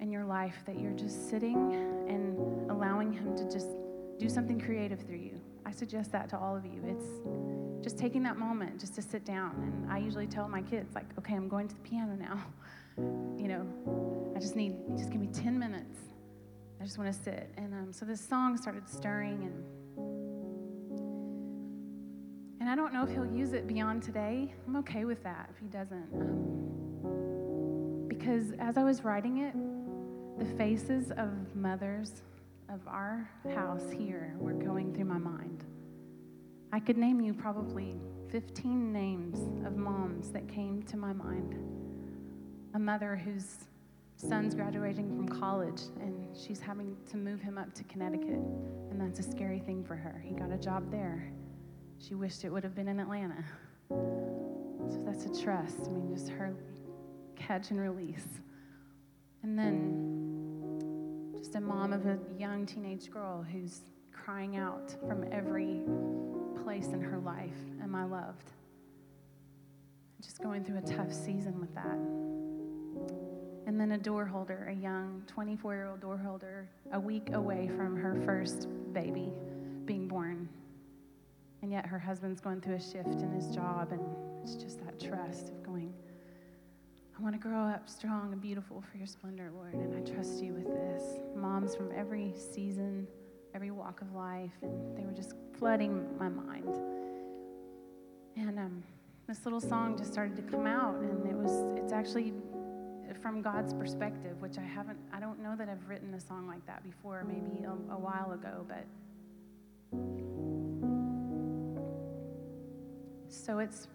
in 0.00 0.10
your 0.10 0.24
life 0.24 0.62
that 0.66 0.78
you're 0.78 0.92
just 0.92 1.28
sitting 1.28 1.74
and 2.08 2.70
allowing 2.70 3.12
Him 3.12 3.36
to 3.36 3.44
just 3.50 3.68
do 4.18 4.28
something 4.28 4.58
creative 4.60 5.00
through 5.00 5.18
you. 5.18 5.40
I 5.66 5.72
suggest 5.72 6.10
that 6.12 6.28
to 6.30 6.38
all 6.38 6.56
of 6.56 6.64
you. 6.64 6.80
It's 6.84 7.84
just 7.84 7.98
taking 7.98 8.22
that 8.22 8.38
moment 8.38 8.80
just 8.80 8.94
to 8.94 9.02
sit 9.02 9.24
down. 9.24 9.52
And 9.62 9.92
I 9.92 9.98
usually 9.98 10.26
tell 10.26 10.48
my 10.48 10.62
kids, 10.62 10.94
like, 10.94 11.06
okay, 11.18 11.34
I'm 11.34 11.48
going 11.48 11.68
to 11.68 11.74
the 11.74 11.82
piano 11.82 12.16
now. 12.16 12.42
You 13.38 13.48
know, 13.48 14.32
I 14.36 14.40
just 14.40 14.56
need, 14.56 14.74
just 14.98 15.10
give 15.10 15.22
me 15.22 15.28
10 15.28 15.58
minutes. 15.58 15.96
I 16.80 16.84
just 16.84 16.98
want 16.98 17.10
to 17.10 17.18
sit. 17.18 17.50
And 17.56 17.72
um, 17.72 17.92
so 17.92 18.04
this 18.04 18.20
song 18.20 18.58
started 18.58 18.86
stirring, 18.86 19.44
and 19.44 19.54
and 19.54 19.79
I 22.70 22.76
don't 22.76 22.92
know 22.92 23.02
if 23.02 23.10
he'll 23.10 23.26
use 23.26 23.52
it 23.52 23.66
beyond 23.66 24.00
today. 24.00 24.54
I'm 24.64 24.76
okay 24.76 25.04
with 25.04 25.24
that 25.24 25.50
if 25.52 25.58
he 25.58 25.66
doesn't. 25.66 26.06
Um, 26.14 28.06
because 28.06 28.52
as 28.60 28.76
I 28.76 28.84
was 28.84 29.02
writing 29.02 29.38
it, 29.38 29.56
the 30.38 30.44
faces 30.56 31.10
of 31.16 31.30
mothers 31.56 32.22
of 32.68 32.78
our 32.86 33.28
house 33.56 33.90
here 33.90 34.36
were 34.38 34.52
going 34.52 34.94
through 34.94 35.06
my 35.06 35.18
mind. 35.18 35.64
I 36.72 36.78
could 36.78 36.96
name 36.96 37.20
you 37.20 37.34
probably 37.34 37.96
15 38.30 38.92
names 38.92 39.40
of 39.66 39.76
moms 39.76 40.30
that 40.30 40.46
came 40.46 40.84
to 40.84 40.96
my 40.96 41.12
mind. 41.12 41.56
A 42.74 42.78
mother 42.78 43.16
whose 43.16 43.64
son's 44.14 44.54
graduating 44.54 45.08
from 45.16 45.28
college 45.28 45.82
and 45.98 46.28
she's 46.36 46.60
having 46.60 46.96
to 47.10 47.16
move 47.16 47.40
him 47.40 47.58
up 47.58 47.74
to 47.74 47.82
Connecticut, 47.82 48.44
and 48.92 49.00
that's 49.00 49.18
a 49.18 49.28
scary 49.28 49.58
thing 49.58 49.82
for 49.82 49.96
her. 49.96 50.22
He 50.24 50.34
got 50.34 50.52
a 50.52 50.56
job 50.56 50.88
there. 50.92 51.32
She 52.06 52.14
wished 52.14 52.44
it 52.44 52.50
would 52.50 52.64
have 52.64 52.74
been 52.74 52.88
in 52.88 52.98
Atlanta. 52.98 53.44
So 53.90 55.02
that's 55.04 55.26
a 55.26 55.42
trust. 55.42 55.76
I 55.86 55.90
mean, 55.90 56.08
just 56.08 56.28
her 56.30 56.54
catch 57.36 57.70
and 57.70 57.80
release. 57.80 58.26
And 59.42 59.58
then 59.58 61.32
just 61.36 61.54
a 61.56 61.60
mom 61.60 61.92
of 61.92 62.06
a 62.06 62.18
young 62.38 62.64
teenage 62.64 63.10
girl 63.10 63.42
who's 63.42 63.82
crying 64.12 64.56
out 64.56 64.96
from 65.06 65.24
every 65.30 65.82
place 66.62 66.88
in 66.88 67.00
her 67.00 67.18
life, 67.18 67.56
Am 67.82 67.94
I 67.94 68.04
loved? 68.04 68.52
Just 70.22 70.42
going 70.42 70.64
through 70.64 70.78
a 70.78 70.82
tough 70.82 71.12
season 71.12 71.60
with 71.60 71.74
that. 71.74 71.98
And 73.66 73.80
then 73.80 73.92
a 73.92 73.98
door 73.98 74.26
holder, 74.26 74.68
a 74.70 74.74
young 74.74 75.22
24 75.26 75.74
year 75.74 75.86
old 75.86 76.00
door 76.00 76.18
holder, 76.18 76.68
a 76.92 77.00
week 77.00 77.30
away 77.32 77.70
from 77.76 77.96
her 77.96 78.20
first 78.24 78.68
baby 78.92 79.32
being 79.84 80.08
born. 80.08 80.48
And 81.62 81.70
yet 81.70 81.86
her 81.86 81.98
husband's 81.98 82.40
going 82.40 82.60
through 82.60 82.76
a 82.76 82.80
shift 82.80 83.20
in 83.20 83.30
his 83.32 83.48
job, 83.48 83.92
and 83.92 84.00
it's 84.42 84.54
just 84.54 84.78
that 84.84 84.98
trust 84.98 85.50
of 85.50 85.62
going, 85.62 85.92
I 87.18 87.22
want 87.22 87.34
to 87.34 87.40
grow 87.40 87.64
up 87.64 87.88
strong 87.88 88.32
and 88.32 88.40
beautiful 88.40 88.82
for 88.90 88.96
your 88.96 89.06
splendor, 89.06 89.50
Lord, 89.54 89.74
and 89.74 89.94
I 89.94 90.10
trust 90.10 90.42
you 90.42 90.54
with 90.54 90.66
this. 90.66 91.20
Moms 91.36 91.76
from 91.76 91.90
every 91.94 92.32
season, 92.54 93.06
every 93.54 93.70
walk 93.70 94.00
of 94.00 94.14
life, 94.14 94.54
and 94.62 94.96
they 94.96 95.04
were 95.04 95.12
just 95.12 95.34
flooding 95.58 96.06
my 96.18 96.30
mind. 96.30 96.74
And 98.36 98.58
um, 98.58 98.82
this 99.28 99.44
little 99.44 99.60
song 99.60 99.98
just 99.98 100.10
started 100.10 100.34
to 100.36 100.42
come 100.42 100.66
out, 100.66 100.94
and 100.94 101.26
it 101.26 101.36
was, 101.36 101.78
it's 101.78 101.92
actually 101.92 102.32
from 103.20 103.42
God's 103.42 103.74
perspective, 103.74 104.40
which 104.40 104.56
I 104.56 104.62
haven't, 104.62 104.98
I 105.12 105.20
don't 105.20 105.42
know 105.42 105.54
that 105.56 105.68
I've 105.68 105.86
written 105.88 106.14
a 106.14 106.20
song 106.20 106.46
like 106.46 106.64
that 106.66 106.82
before, 106.82 107.22
maybe 107.24 107.64
a, 107.64 107.72
a 107.92 107.98
while 107.98 108.32
ago, 108.32 108.64
but. 108.66 108.86
So 113.30 113.60
it's 113.60 113.86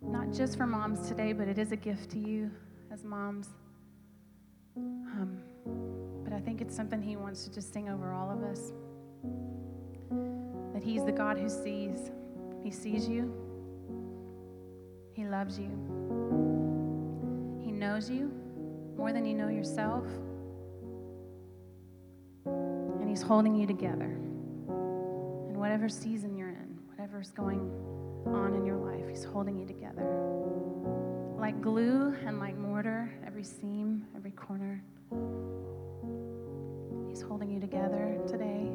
not 0.00 0.32
just 0.32 0.56
for 0.56 0.64
moms 0.64 1.08
today, 1.08 1.32
but 1.32 1.48
it 1.48 1.58
is 1.58 1.72
a 1.72 1.76
gift 1.76 2.10
to 2.10 2.20
you 2.20 2.52
as 2.92 3.02
moms. 3.02 3.48
Um, 4.76 5.40
but 6.22 6.32
I 6.32 6.38
think 6.38 6.60
it's 6.60 6.74
something 6.74 7.02
He 7.02 7.16
wants 7.16 7.42
to 7.44 7.52
just 7.52 7.72
sing 7.72 7.88
over 7.88 8.12
all 8.12 8.30
of 8.30 8.44
us 8.44 8.72
that 10.72 10.84
He's 10.84 11.04
the 11.04 11.10
God 11.10 11.36
who 11.36 11.48
sees. 11.48 12.12
He 12.62 12.70
sees 12.70 13.08
you, 13.08 13.34
He 15.14 15.24
loves 15.24 15.58
you, 15.58 15.70
He 17.64 17.72
knows 17.72 18.08
you 18.08 18.30
more 18.96 19.12
than 19.12 19.26
you 19.26 19.34
know 19.34 19.48
yourself, 19.48 20.06
and 22.46 23.08
He's 23.08 23.22
holding 23.22 23.56
you 23.56 23.66
together. 23.66 24.16
And 24.68 25.56
whatever 25.56 25.88
season 25.88 26.36
you're 26.36 26.50
in, 26.50 26.78
whatever's 26.88 27.32
going 27.32 27.93
on 28.26 28.54
in 28.54 28.64
your 28.64 28.76
life. 28.76 29.08
He's 29.08 29.24
holding 29.24 29.58
you 29.58 29.66
together. 29.66 30.04
Like 31.38 31.60
glue 31.60 32.14
and 32.26 32.38
like 32.38 32.56
mortar, 32.56 33.12
every 33.26 33.44
seam, 33.44 34.06
every 34.16 34.30
corner. 34.32 34.82
He's 37.08 37.22
holding 37.22 37.50
you 37.50 37.60
together 37.60 38.18
today. 38.26 38.70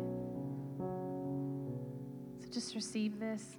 So 2.42 2.50
just 2.52 2.76
receive 2.76 3.20
this 3.20 3.58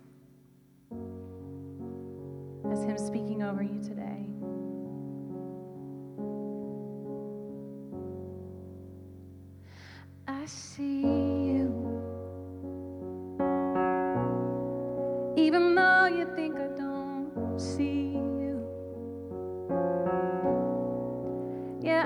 as 2.72 2.82
Him 2.84 2.96
speaking 2.96 3.42
over 3.42 3.62
you 3.62 3.82
today. 3.82 4.29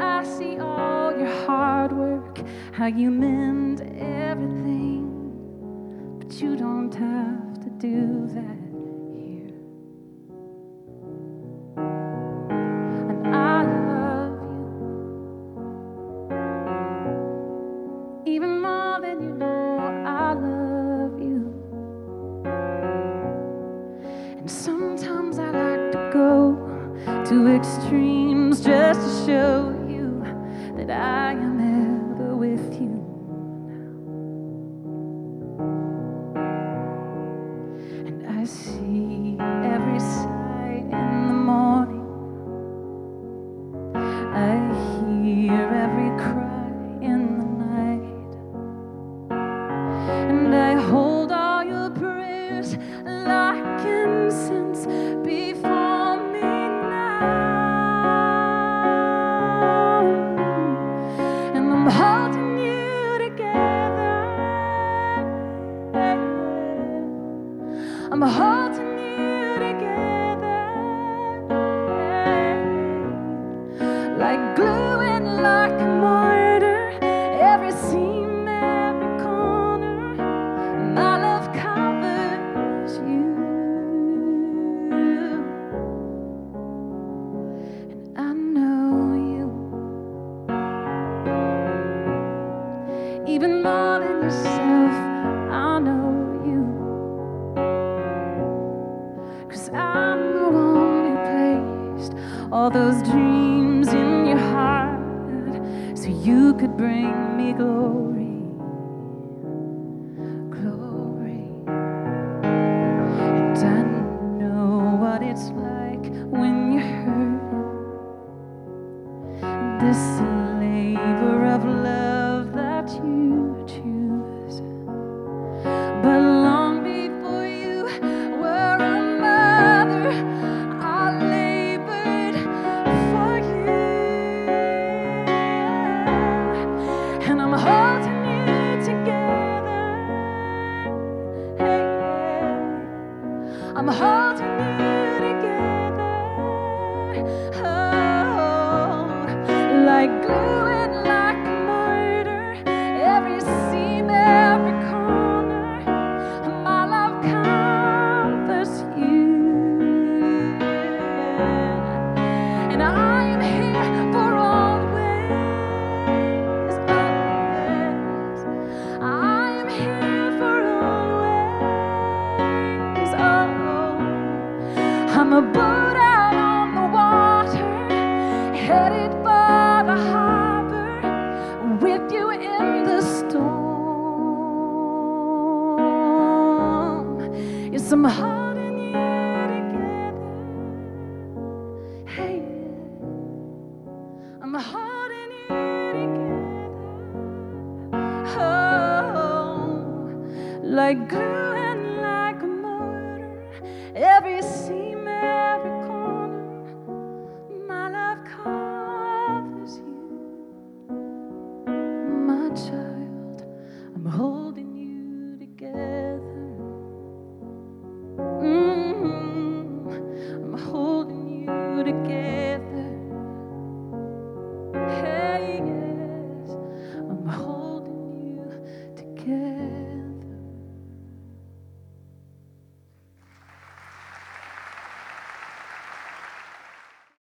I 0.04 0.22
see 0.22 0.58
all 0.58 1.16
your 1.16 1.34
hard 1.46 1.92
work, 1.92 2.38
how 2.72 2.86
you 2.86 3.10
mend 3.10 3.80
everything. 3.80 5.04
But 6.18 6.40
you 6.40 6.56
don't 6.56 6.94
have 6.94 7.60
to 7.64 7.70
do 7.70 8.26
that. 8.34 8.63